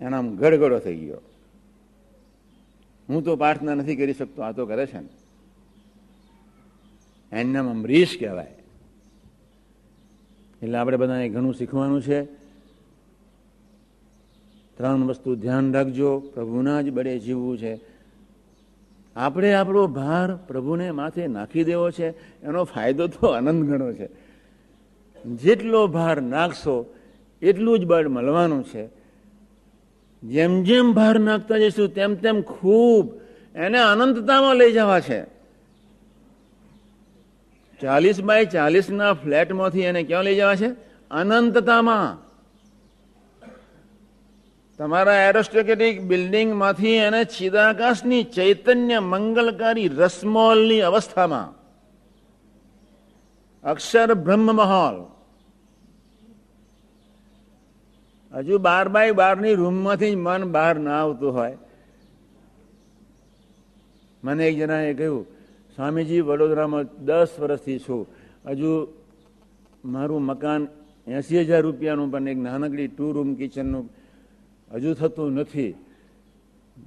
[0.01, 1.21] એનો આમ ગડગડો થઈ ગયો.
[3.09, 5.09] હું તો પ્રાર્થના નથી કરી શકતો, આ તો કરે છે ને.
[7.39, 8.55] એનું નામ અમરીશ કહેવાય.
[10.61, 12.23] એટલે આપણે બધાને ઘણું શીખવાનું છે.
[14.77, 17.88] ત્રણ વસ્તુ ધ્યાન રાખજો, પ્રભુના જ બળે જીવવું છે.
[19.19, 22.09] આપણે આપણો ભાર પ્રભુને માથે નાખી દેવો છે,
[22.43, 24.09] એનો ફાયદો તો આનંદ ગણો છે.
[25.25, 26.95] જેટલો ભાર નાખશો,
[27.41, 28.87] એટલું જ બળ મળવાનું છે.
[30.23, 33.13] જેમ જેમ ભાર નાખતા જઈશું, તેમ તેમ ખૂબ
[33.55, 35.23] એને અનંતતામાં લઈ જવા છે.
[37.81, 40.69] ચાલીસ બાય ચાલીસના ફ્લેટમાંથી એને ક્યાં લઈ જવા છે?
[41.11, 42.28] અનંતતામાં
[44.79, 51.49] તમારા એરોસ્ટેટિક બિલ્ડિંગમાંથી એને ચિદાકાશની ચૈતન્ય મંગલકારી રસમોલની અવસ્થામાં.
[53.63, 54.97] અક્ષર બ્રહ્મ મહોલ
[58.33, 61.57] હજુ બાર બાય બારની રૂમમાંથી મન બહાર ના આવતું હોય.
[64.23, 65.25] મને એક જણાએ કહ્યું,
[65.75, 68.07] સ્વામીજી, વડોદરામાં દસ વર્ષથી છું.
[68.45, 68.87] હજુ
[69.85, 70.67] મારું મકાન
[71.07, 73.98] એસી હજાર રૂપિયાનું પણ એક નાનકડી ટુ રૂમ કિચનનું
[74.73, 75.75] હજુ થતું નથી.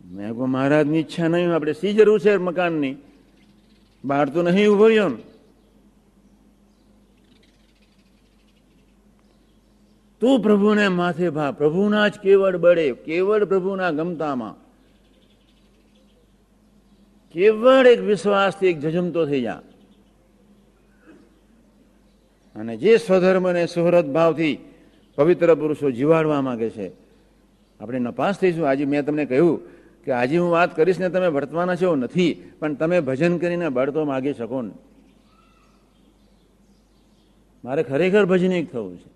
[0.04, 2.96] મેં કહું મહારાજની ઈચ્છા નહીં, આપણે સી જરૂર છે મકાનની.
[4.04, 5.16] બહાર તો નહીં ઊભો રહ્યો ને.
[10.20, 11.50] તું પ્રભુને માથે ભા.
[11.50, 14.54] પ્રભુના જ કેવળ બળે, કેવળ પ્રભુના ગમતામાં.
[17.30, 19.62] કેવળ એક વિશ્વાસથી એક જજમતો થઈ જા.
[22.56, 24.58] અને જે સ્વધર્મ અને સુહૃદ ભાવથી
[25.14, 27.01] પવિત્ર પુરુષો જીવાડવા માંગે છે
[27.82, 28.68] આપણે નપાસ થઈશું.
[28.68, 29.60] આજે મેં તમને કહ્યું
[30.04, 33.90] કે આજે હું વાત કરીશ ને તમે વર્તવાના છો નથી, પણ તમે ભજન કરીને બળ
[33.90, 34.70] તો માગી શકો ને.
[37.64, 39.10] મારે ખરેખર ભજનિક થવું છે.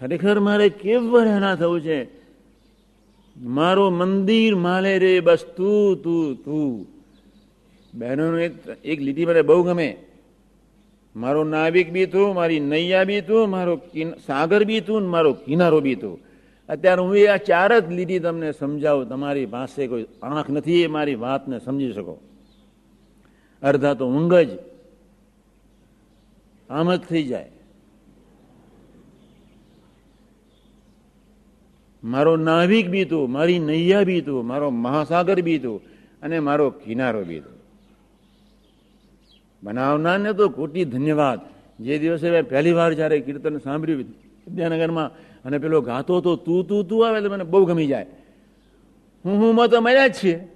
[0.00, 2.18] ખરેખર મારે કેવળ એના થવું છે.
[3.36, 6.86] મારો મંદિર માલે રે બસ તું તું તું.
[7.94, 8.52] બહેનોનું એક
[8.84, 10.07] એક લીટી મને બહુ ગમે.
[11.16, 13.74] મારો નાવિક બી તું, મારી નૈયા બી તું, મારો
[14.26, 16.16] સાગર બી તું મારો કિનારો બી તું.
[16.68, 20.86] અત્યારે હું એ આ ચાર જ લીટી તમને સમજાવું, તમારી પાસે કોઈ આંખ નથી, એ
[20.86, 22.20] મારી વાતને સમજી શકો.
[23.62, 24.50] અડધા તો ઊંઘ જ,
[26.70, 27.50] આમ જ થઈ જાય.
[32.04, 35.82] મારો નાવિક બી તું, મારી નૈયા બી તું, મારો મહાસાગર બી તું,
[36.22, 37.57] અને મારો કિનારો બી તું.
[39.62, 41.40] બનાવનારને તો કોટી ધન્યવાદ.
[41.82, 45.10] જે દિવસે મેં પહેલી વાર જ્યારે કીર્તન સાંભળ્યું વિદ્યાનગરમાં,
[45.44, 48.06] અને પેલો ગાતો તો તું તું તું આવે તો મને બહુ ગમી જાય.
[49.24, 50.48] હું હું માં તો મળ્યા જ છીએ.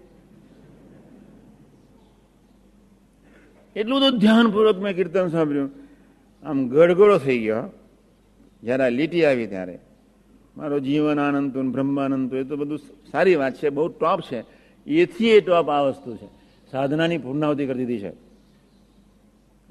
[3.77, 5.71] એટલું તો ધ્યાનપૂર્વક મેં કીર્તન સાંભળ્યું.
[6.43, 7.63] આમ ગડગડો થઈ ગયો.
[8.63, 9.79] જ્યારે લીટી આવી ત્યારે.
[10.57, 12.79] મારો જીવન આનંદ, બ્રહ્માનંદ, એ તો બધું
[13.13, 14.45] સારી વાત છે, બહુ ટોપ છે.
[14.87, 16.27] એથી એ ટોપ આ વસ્તુ છે.
[16.71, 18.32] સાધનાની પૂર્ણાવતી કરી દીધી છે.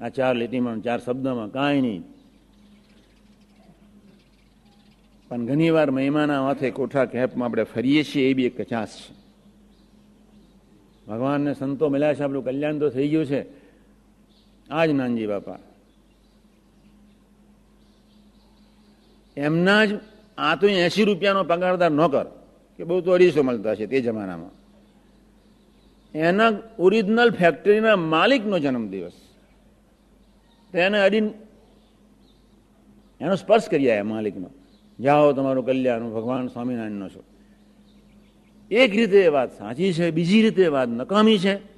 [0.02, 2.02] આ ચાર લીટીમાં, ચાર શબ્દમાં કાંઈ નહીં.
[5.28, 9.14] પણ ઘણી વાર મહિમાના માથે કોઠા કેપમાં આપણે ફરીએ છીએ, એ બી એક કચાસ છે.
[11.08, 13.46] ભગવાનને સંતો મળ્યા છે, આપણું કલ્યાણ તો થઈ ગયું છે.
[14.70, 15.58] આ જ નાનજી બાપા.
[19.36, 19.88] એમના જ,
[20.38, 22.24] આ તો એસી રૂપિયાનો પગારદાર નોકર
[22.76, 24.50] કે બહુ તો અઢીસો મળતા છે તે જમાનામાં.
[26.18, 29.12] એના ઓરિજિનલ ફેક્ટરીના માલિકનો જન્મદિવસ.
[30.72, 31.30] તો એને અડીન
[33.20, 34.50] એનો સ્પર્શ કરી આવ્યા માલિકનો.
[35.00, 37.24] જાઓ તમારું કલ્યાણ ભગવાન સ્વામિનારાયણનો છો.
[38.70, 41.72] એક રીતે વાત સાચી છે, બીજી રીતે વાત નકામી છે.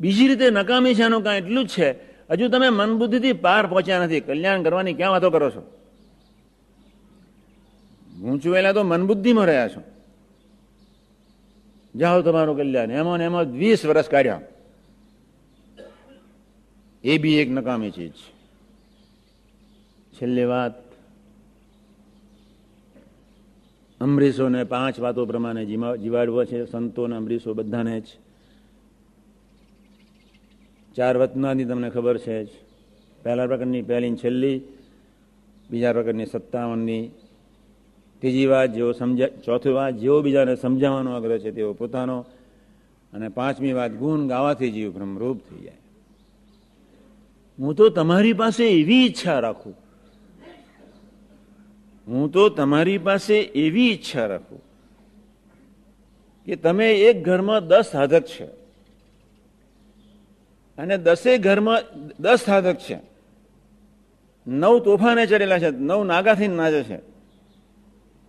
[0.00, 1.90] બીજી રીતે નકામી છે એનું કાંઈ એટલું જ છે,
[2.30, 4.20] હજુ તમે મન બુદ્ધિથી પાર પહોંચ્યા નથી.
[4.20, 5.70] કલ્યાણ કરવાની ક્યાં વાતો કરો છો?
[8.20, 9.93] ગૂંચવેલા તો મન બુદ્ધિમાં રહ્યા છો.
[11.94, 14.42] જાઓ તમારું કલ્યાણ એમાં ને એમાં વીસ વર્ષ કાઢ્યા
[17.04, 18.16] એ બી એક નકામી ચીજ
[20.12, 20.74] છેલ્લી વાત
[24.00, 25.62] અમરીશોને પાંચ વાતો પ્રમાણે
[25.98, 28.08] જીવાડવો છે સંતોને અમરીશો બધાને જ
[30.96, 32.50] ચાર વતનાની તમને ખબર છે જ
[33.22, 34.58] પહેલા પ્રકારની પહેલી છેલ્લી
[35.70, 37.04] બીજા પ્રકારની સત્તાવનની
[38.20, 42.24] ત્રીજી વાત જેઓ સમજા, ચોથી વાત જેવો બીજાને સમજાવવાનો આગ્રહ છે તેઓ પોતાનો.
[43.12, 45.76] અને પાંચમી વાત, ગુણ ગાવાથી જીવ ભ્રમરૂપ થઈ જાય.
[47.58, 49.74] હું તો તમારી પાસે એવી ઈચ્છા રાખું.
[52.08, 54.62] હું તો તમારી પાસે એવી ઈચ્છા રાખું
[56.46, 58.44] કે તમે એક ઘરમાં દસ સાધક છે.
[60.78, 61.78] અને દસે ઘરમાં
[62.20, 62.98] દસ સાધક છે.
[64.46, 67.13] નવ તોફાને ચડેલા છે, નવ નાગાથી નાચે છે.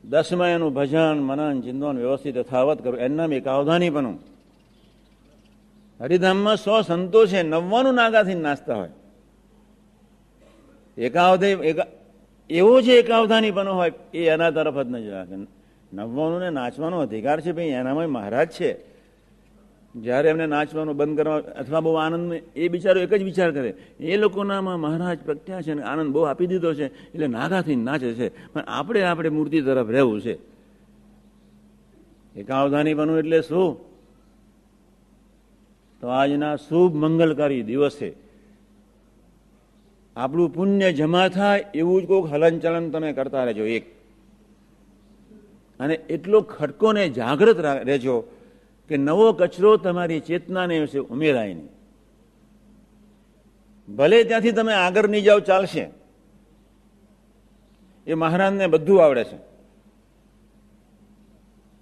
[0.09, 2.99] દસમાં ભજન મનન ચિંતન વ્યવસ્થિત યથાવત કરું.
[2.99, 4.17] એના એકાવધાની પણ
[6.01, 8.89] હરિધામમાં સો સંતો છે, નવ્વાણું નાગાથી નાચતા હોય.
[10.97, 11.75] એકાવધે
[12.49, 15.35] એવો જે એકાવધાની પણ હોય, એ એના તરફ જ નજર રાખે.
[15.93, 18.94] નવ્વાણું ને નાચવાનો અધિકાર છે ભાઈ એનામાં મહારાજ છે.
[20.01, 23.73] જ્યારે એમને નાચવાનું બંધ કરવા અથવા બહુ આનંદ એ બિચારો એક જ વિચાર કરે.
[23.99, 28.53] એ લોકોનામાં મહારાજ પ્રગટ્યા છે અને આનંદ બહુ આપી દીધો છે, એટલે નાગાથી નાચે છે.
[28.53, 30.37] પણ આપણે આપણે મૂર્તિ તરફ રહેવું છે.
[32.35, 33.95] એકાવધાની બનવું એટલે શું?
[36.01, 38.13] તો આજના શુભ મંગલકારી દિવસે
[40.15, 43.85] આપણું પુણ્ય જમા થાય એવું જ કોઈક હલનચલન તમે કરતા રહેજો એક.
[45.79, 48.15] અને એટલો ખટકોને જાગૃત રહેજો
[48.89, 51.69] કે નવો કચરો તમારી ચેતનાને વિશે ઉમેરાય નહીં.
[53.95, 55.89] ભલે ત્યાંથી તમે આગળ નહીં જાઓ, ચાલશે.
[58.07, 59.37] એ મહારાજને બધું આવડે છે.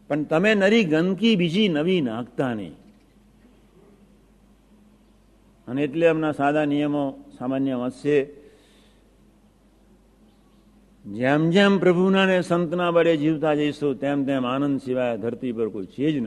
[0.07, 2.75] પણ તમે નરી ગંદકી બીજી નવી નાખતા નહીં.
[5.67, 8.25] અને એટલે એમના સાદા નિયમો સામાન્ય વધશે
[11.05, 15.85] જેમ જેમ પ્રભુના ને સંતના બળે જીવતા જઈશું, તેમ તેમ આનંદ સિવાય ધરતી પર કોઈ
[15.85, 16.17] છે જ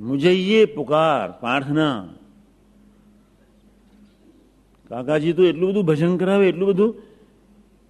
[0.00, 2.08] નથી મુજૈયે પુકાર પ્રાર્થના
[4.90, 6.94] કાકાજી તો એટલું બધું ભજન કરાવે, એટલું બધું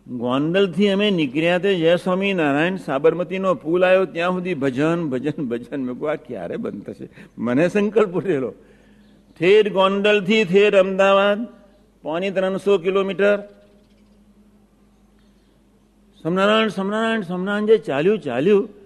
[0.06, 5.80] ગોંડલથી અમે નીકળ્યા તે જય સ્વામી નારાયણ સાબરમતીનો પુલ આવ્યો, ત્યાં સુધી ભજન ભજન ભજન.
[5.80, 7.08] મેં આ ક્યારે બંધ થશે?
[7.38, 8.54] મને સંકલ્પ ઉઠેલો.
[9.40, 11.40] ઠેર ગોંડલથી ઠેર અમદાવાદ,
[12.02, 13.38] પોણી ત્રણસો કિલોમીટર.
[16.24, 18.79] સમનારાયણ સમનારાયણ સમનારાયણ જે ચાલ્યું ચાલ્યું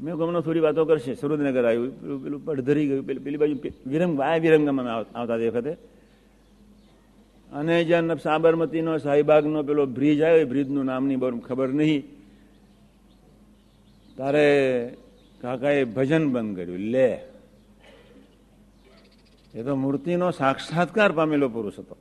[0.00, 1.14] મેં ગમનો થોડી વાતો કરશે.
[1.14, 3.56] સુરેન્દ્રનગર આવ્યું, પેલું પેલું પડધરી ગયું, પેલી પેલી બાજુ
[3.86, 5.76] વિરંગ વાય વિરંગમાં આવતા તે વખતે.
[7.52, 12.02] અને જ્યાં સાબરમતીનો શાહીબાગનો પેલો બ્રિજ આવ્યો, એ બ્રિજનું નામની બહુ ખબર નહીં.
[14.16, 14.96] તારે
[15.40, 16.78] કાકાએ ભજન બંધ કર્યું.
[16.78, 17.20] લે.
[19.54, 21.96] એ તો મૂર્તિનો સાક્ષાત્કાર પામેલો પુરુષ હતો.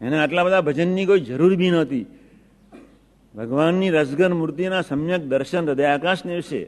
[0.00, 2.06] એને આટલા બધા ભજનની કોઈ જરૂર બી નહોતી.
[3.36, 6.62] ભગવાનની રસગન મૂર્તિના સમ્યક દર્શન હૃદય આકાશ વિશે.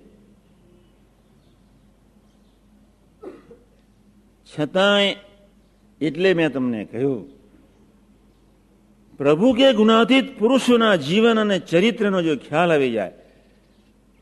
[4.48, 5.16] છતાંય
[6.00, 7.22] એટલે મેં તમને કહ્યું,
[9.18, 13.14] પ્રભુ કે ગુણાતીત પુરુષોના જીવન અને ચરિત્રનો જો ખ્યાલ આવી જાય,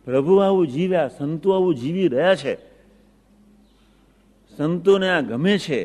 [0.06, 2.54] પ્રભુ આવું જીવ્યા સંતો આવું જીવી રહ્યા છે.
[4.58, 5.80] સંતોને આ ગમે છે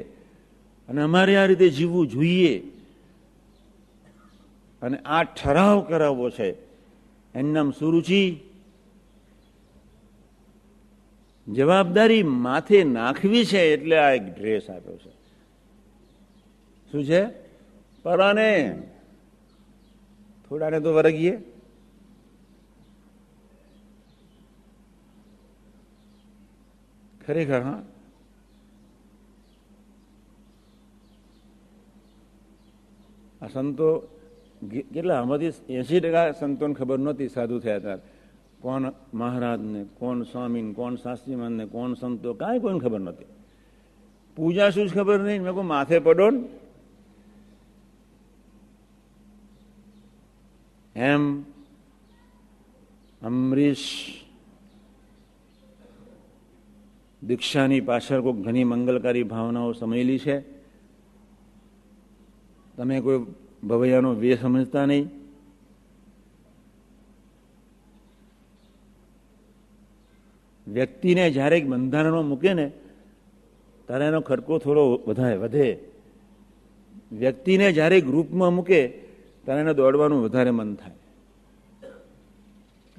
[0.89, 2.53] અને અમારે આ રીતે જીવવું જોઈએ.
[4.81, 6.51] અને આ ઠરાવ કરાવવો છે.
[7.35, 8.39] એનું નામ સુરુચિ.
[11.53, 15.11] જવાબદારી માથે નાખવી છે એટલે આ એક ડ્રેસ આપ્યો છે.
[16.91, 17.25] શું છે?
[18.03, 18.83] પરાને
[20.49, 21.43] થોડાને તો વરગીએ.
[27.27, 27.83] ખરેખર, હા?
[33.41, 34.10] આ સંતો
[34.69, 35.21] કેટલા?
[35.21, 37.97] આમાંથી એસી ટકા સંતોને ખબર નહોતી સાધુ થયા હતા.
[38.61, 43.25] કોણ મહારાજને, કોણ સ્વામી કોણ શાસ્ત્રીમાનને, કોણ સંતો, કાંઈ કોઈને ખબર નહોતી.
[44.35, 45.41] પૂજા શું જ ખબર નહીં.
[45.41, 46.43] મેં કહું, માથે પડો ને.
[50.95, 51.41] એમ
[53.21, 54.13] અમરીશ
[57.23, 60.39] દીક્ષાની પાછળ કોઈ ઘણી મંગલકારી ભાવનાઓ સમયેલી છે?
[62.77, 63.25] તમે કોઈ
[63.63, 65.09] ભવૈયાનો વે સમજતા નહીં.
[70.67, 72.71] વ્યક્તિને જ્યારે બંધારણમાં મૂકે ને,
[73.87, 75.79] ત્યારે એનો ખર્ચો થોડો વધારે વધે.
[77.11, 78.87] વ્યક્તિને જ્યારે ગ્રુપમાં મૂકે,
[79.45, 80.91] ત્યારે એને દોડવાનું વધારે મન થાય.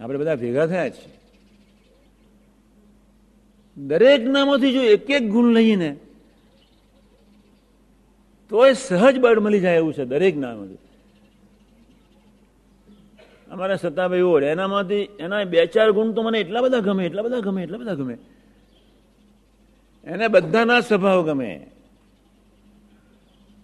[0.03, 1.19] આપણે બધા ભેગા થયા છીએ.
[3.77, 5.97] દરેક નામોથી જો એક એક ગુણ લઈને
[8.53, 10.79] તો એ સહજ બળ મળી જાય એવું છે દરેક નામોથી
[13.51, 17.41] અમારા સત્તાભાઈ ઓળ, એનામાંથી એના બે ચાર ગુણ તો મને એટલા બધા ગમે, એટલા બધા
[17.41, 18.19] ગમે, એટલા બધા ગમે.
[20.05, 21.67] એને બધાના સ્વભાવ ગમે.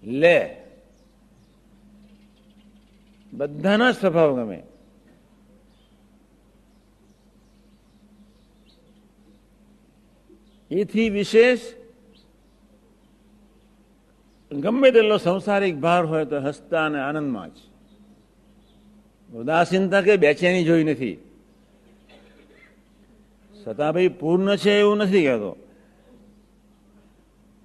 [0.05, 0.57] લે.
[3.33, 4.63] બધાના સ્વભાવ ગમે.
[10.71, 11.59] એથી વિશેષ
[14.53, 17.53] ગમે તેટલો સંસારિક ભાર હોય તો હસતા અને આનંદમાં જ.
[19.35, 21.17] ઉદાસીનતા કે બેચેની જોઈ નથી.
[23.65, 25.51] સતાભાઈ પૂર્ણ છે એવું નથી કહેતો.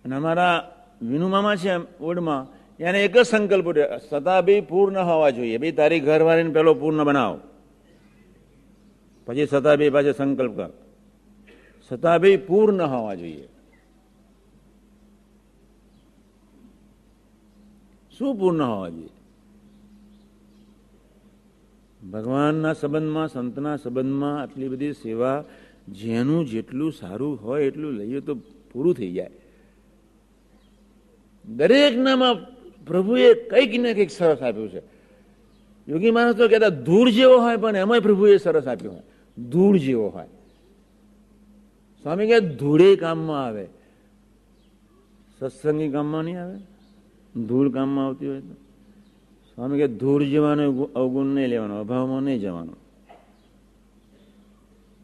[0.05, 2.47] અને અમારા વિનુમામાં છે ઓડમાં
[2.83, 3.65] એને એક જ સંકલ્પ
[4.09, 5.57] સતાભાઈ પૂર્ણ હોવા જોઈએ.
[5.57, 7.39] ભાઈ તારી ઘરવાળીને પેલો પૂર્ણ બનાવ.
[9.25, 10.69] પછી સતાભાઈ પાસે સંકલ્પ કર.
[11.89, 13.47] સતાભાઈ પૂર્ણ હોવા જોઈએ.
[18.17, 19.09] શું પૂર્ણ હોવા જોઈએ?
[22.11, 25.43] ભગવાનના સંબંધમાં, સંતના સંબંધમાં આટલી બધી સેવા
[25.89, 28.35] જેનું જેટલું સારું હોય, એટલું લઈએ તો
[28.73, 29.29] પૂરું થઈ જાય.
[31.55, 32.35] દરેકનામાં
[32.85, 34.81] પ્રભુએ કંઈક ને કંઈક સરસ આપ્યું છે.
[35.87, 39.03] યોગી માણસ તો કહેતા, ધૂળ જેવો હોય પણ એમાંય પ્રભુએ સરસ આપ્યું હોય.
[39.43, 40.27] ધૂળ જેવો હોય.
[42.01, 43.67] સ્વામી કે ધૂળે કામમાં આવે.
[45.39, 46.72] સત્સંગી કામમાં નહીં આવે?
[47.39, 48.53] ધૂળ કામમાં આવતી હોય તો.
[49.55, 52.73] સ્વામી કે ધૂળ જવાનો અવગુણ નહીં લેવાનો, અભાવમાં નહીં જવાનો.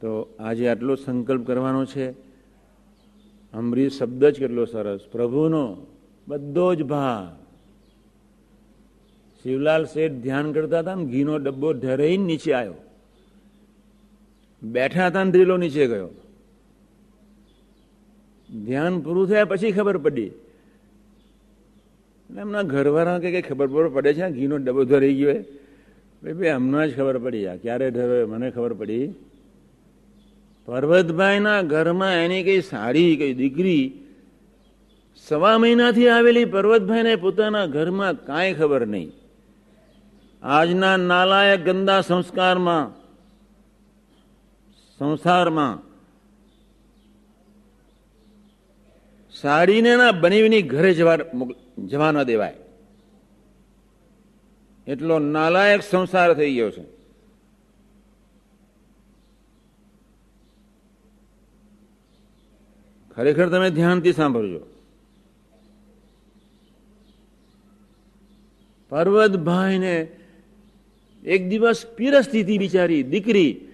[0.02, 2.12] તો આજે આટલો સંકલ્પ કરવાનો છે.
[3.54, 5.00] અમરી શબ્દ જ કેટલો સરસ.
[5.12, 5.78] પ્રભુનો
[6.28, 7.40] બધો જ ભાર.
[9.44, 12.74] શિવલાલ શેઠ ધ્યાન કરતા હતા ને ઘીનો ડબ્બો ઢરાઈને નીચે આવ્યો.
[14.64, 16.10] બેઠા હતા ને ડ્રીલો નીચે ગયો.
[18.66, 20.32] ધ્યાન પૂરું થયા પછી ખબર પડી.
[22.30, 24.30] એમના ઘરવાળા કે ખબર બરોબર પડે છે?
[24.30, 25.34] ઘીનો ડબ્બો ધરાઈ ગયો
[26.24, 27.48] ભાઈ હમણાં જ ખબર પડી.
[27.48, 29.08] આ ક્યારે ધરો મને ખબર પડી.
[30.68, 33.86] પર્વતભાઈના ઘરમાં એની કઈ સારી કઈ દીકરી
[35.28, 39.10] સવા મહિનાથી આવેલી પર્વતભાઈને પોતાના ઘરમાં કાંઈ ખબર નહીં.
[40.44, 42.86] આજના નાલાયક ગંદા સંસ્કારમાં,
[45.00, 45.89] સંસારમાં
[49.42, 51.18] સાડીને ના બનીવીની ઘરે જવા
[51.86, 52.56] જવા ન દેવાય.
[54.88, 57.00] એટલો નાલાયક સંસાર થઈ ગયો છે.
[63.16, 64.60] ખરેખર તમે ધ્યાનથી સાંભળજો.
[68.90, 70.12] પર્વતભાઈને
[71.24, 73.69] એક દિવસ પીરસતી હતી બિચારી, દીકરી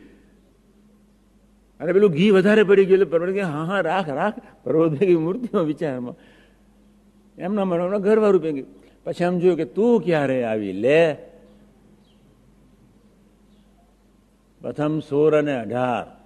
[1.80, 4.34] અને પેલું ઘી વધારે પડી ગયું એટલે પર્વત કે હા હા, રાખ રાખ.
[4.64, 6.16] પર્વતભાઈ મૂર્તિઓ વિચારમાં.
[7.38, 8.66] એમના મને ઘરવાળું પે
[9.04, 10.74] પછી એમ જોયું કે, તું ક્યારે આવી?
[10.74, 11.14] લે.
[14.62, 16.22] પ્રથમ સોળ અને અઢાર.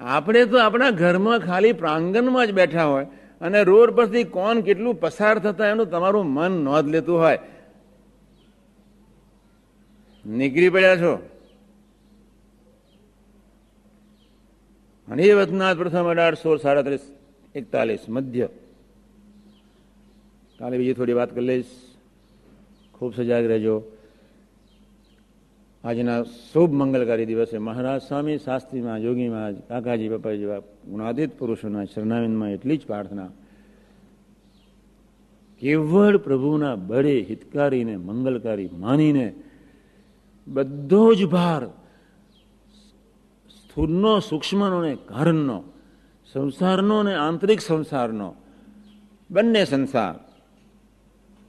[0.00, 3.06] આપણે તો આપણા ઘરમાં ખાલી પ્રાંગણમાં જ બેઠા હોય
[3.40, 7.38] અને રોડ પરથી કોણ કેટલું પસાર થતા એનું તમારું મન નોંધ લેતું હોય.
[10.26, 11.29] નીકળી પડ્યા છો?
[15.10, 17.00] હરિવતનાથ પ્રથમ અઢારસો સાડત્રીસ
[17.54, 18.48] એકતાલીસ મધ્ય.
[20.58, 21.66] કાલે બીજી થોડી વાત કરી લઈશ.
[22.94, 23.82] ખૂબ સજાગ રહેજો.
[25.84, 29.28] આજના શુભ મંગલકારી દિવસે મહારાજ સ્વામી શાસ્ત્રીમાં યોગી
[29.68, 33.28] કાકાજી બાપા જેવા ગુણાદિત પુરુષોના શરણાવિંદમાં એટલી જ પ્રાર્થના.
[35.58, 39.34] કેવળ પ્રભુના બળે હિતકારીને, મંગલકારી માનીને
[40.48, 41.79] બધો જ ભાર
[43.80, 45.64] સ્થૂળનો સૂક્ષ્મનો ને કારણનો
[46.32, 48.34] સંસારનો ને આંતરિક સંસારનો.
[49.30, 50.14] બંને સંસાર.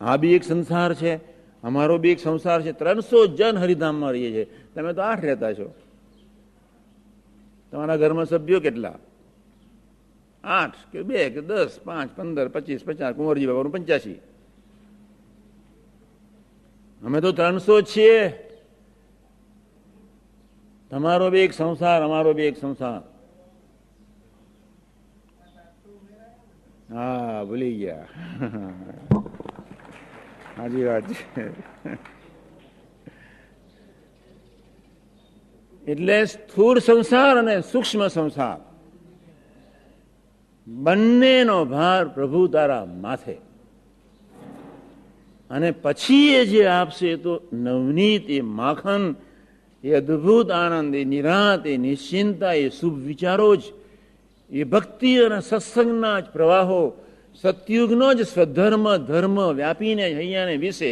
[0.04, 1.16] આ બી એક સંસાર છે,
[1.64, 2.72] અમારો બી એક સંસાર છે.
[2.72, 4.46] ત્રણસો જન હરિધામમાં રહીએ છીએ.
[4.76, 5.74] તમે તો આઠ રહેતા છો.
[7.72, 8.94] તમારા ઘરમાં સભ્યો કેટલા?
[10.44, 14.14] આઠ કે બે કે દસ, પાંચ, પંદર, પચીસ, પચાસ, કુંવરજી બાબાનું પંચ્યાસી.
[17.04, 18.48] અમે તો ત્રણસો છીએ.
[20.92, 23.02] તમારો બી એક સંસાર, અમારો બી એક સંસાર.
[26.94, 28.06] હા, ભૂલી ગયા.
[30.58, 31.50] હાજી વાત છે.
[35.88, 38.58] એટલે સ્થૂળ સંસાર અને સૂક્ષ્મ સંસાર.
[40.68, 43.38] બંનેનો ભાર પ્રભુ તારા માથે.
[45.50, 49.16] અને પછી એ જે આપશે તો નવનીત એ માખન
[49.84, 53.62] એ અદભુત આનંદ, એ નિરાત, એ નિશ્ચિંતા, એ શુભ વિચારો જ.
[54.50, 56.82] એ ભક્તિ અને સત્સંગના જ પ્રવાહો,
[57.42, 60.92] સતયુગનો જ સ્વધર્મ, ધર્મ વ્યાપીને અહીંયાને વિશે.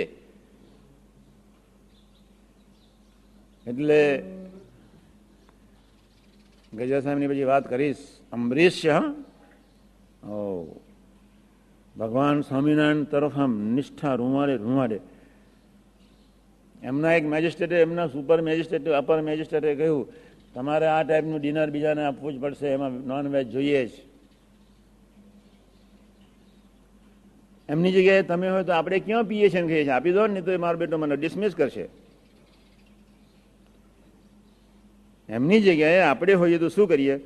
[3.67, 3.99] એટલે
[6.73, 7.97] ગજા સાહેબની પછી વાત કરીશ.
[8.31, 8.85] અમરીશ
[11.97, 14.99] ભગવાન સ્વામિનારાયણ તરફ આમ નિષ્ઠા રૂમાડે રૂમાડે
[16.83, 20.07] એમના એક મેજિસ્ટ્રેટે એમના સુપર મેજિસ્ટ્રેટે, અપર મેજિસ્ટ્રેટે કહ્યું,
[20.53, 23.89] તમારે આ ટાઈપનું ડિનર બીજાને આપવું જ પડશે, એમાં નોનવેજ જોઈએ જ.
[27.69, 29.89] એમની જગ્યાએ તમે હોય તો આપણે ક્યાં પીએ છીએ કહીએ છીએ.
[29.89, 31.89] આપી દો ને, તો એ મારો બેટો મને ડિસમિસ કરશે.
[35.29, 37.19] એમની જગ્યાએ આપણે હોઈએ તો શું કરીએ?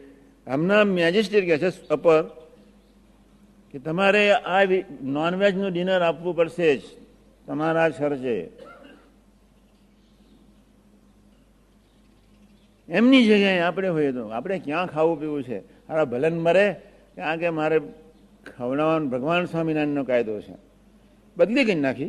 [0.48, 2.24] એમના મેજિસ્ટ્રેટ કહે છે, અપર,
[3.72, 4.64] કે તમારે આ
[5.02, 6.82] નોનવેજનું ડિનર આપવું પડશે જ.
[7.48, 8.63] તમારા ખર્ચે.
[12.90, 15.60] એમની જગ્યાએ આપણે હોઈએ તો આપણે ક્યાં ખાવું પીવું છે?
[15.60, 16.76] હારા ભલન મરે
[17.16, 17.82] કારણ કે મારે
[18.58, 20.56] ખવડાવવાનો ભગવાન સ્વામિનારાયણનો કાયદો છે.
[21.38, 22.06] બદલી કરી નાખી.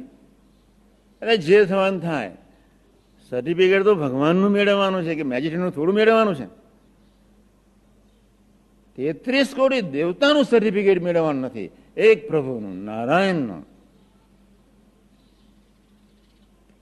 [1.22, 2.30] અરે જે થવાનું થાય.
[3.30, 6.46] સર્ટિફિકેટ તો ભગવાનનું મેળવવાનું છે કે મેજિસ્ટ્રેટનું થોડું મેળવવાનું છે.
[8.96, 11.70] તેત્રીસ કોટી દેવતાનું સર્ટિફિકેટ મેળવવાનું નથી.
[11.96, 13.73] એક પ્રભુનું, નારાયણનું.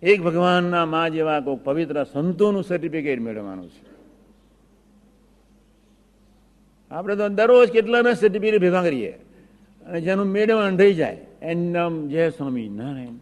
[0.02, 3.92] એક ભગવાનના મા જેવા કોઈ પવિત્ર સંતોનું સર્ટિફિકેટ મેળવવાનું છે.
[6.90, 9.10] આપણે તો દરરોજ કેટલાના સર્ટિફિકેટ ભેગા કરીએ.
[9.86, 11.26] અને જેનું મેળવણ રહી જાય.
[11.42, 13.14] એમ જય સ્વામી નારાયણ.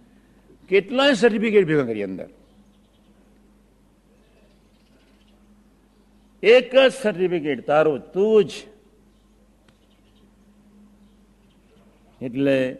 [0.68, 2.28] કેટલાય સર્ટિફિકેટ ભેગા કરીએ અંદર.
[6.42, 8.50] એક જ સર્ટિફિકેટ તારું તું જ.
[12.22, 12.76] એટલે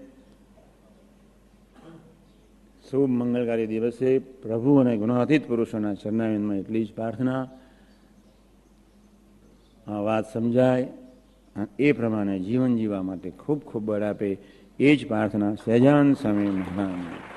[2.90, 7.42] શુભ મંગળકારી દિવસે પ્રભુ અને ગુણાતીત પુરુષોના ચરણાવિંદમાં એટલી જ પ્રાર્થના.
[9.86, 10.88] આ વાત સમજાય
[11.78, 14.38] એ પ્રમાણે જીવન જીવવા માટે ખૂબ ખૂબ બળ આપે
[14.78, 17.29] એ જ પ્રાર્થના સહેજાન સ્વામી મહારાજ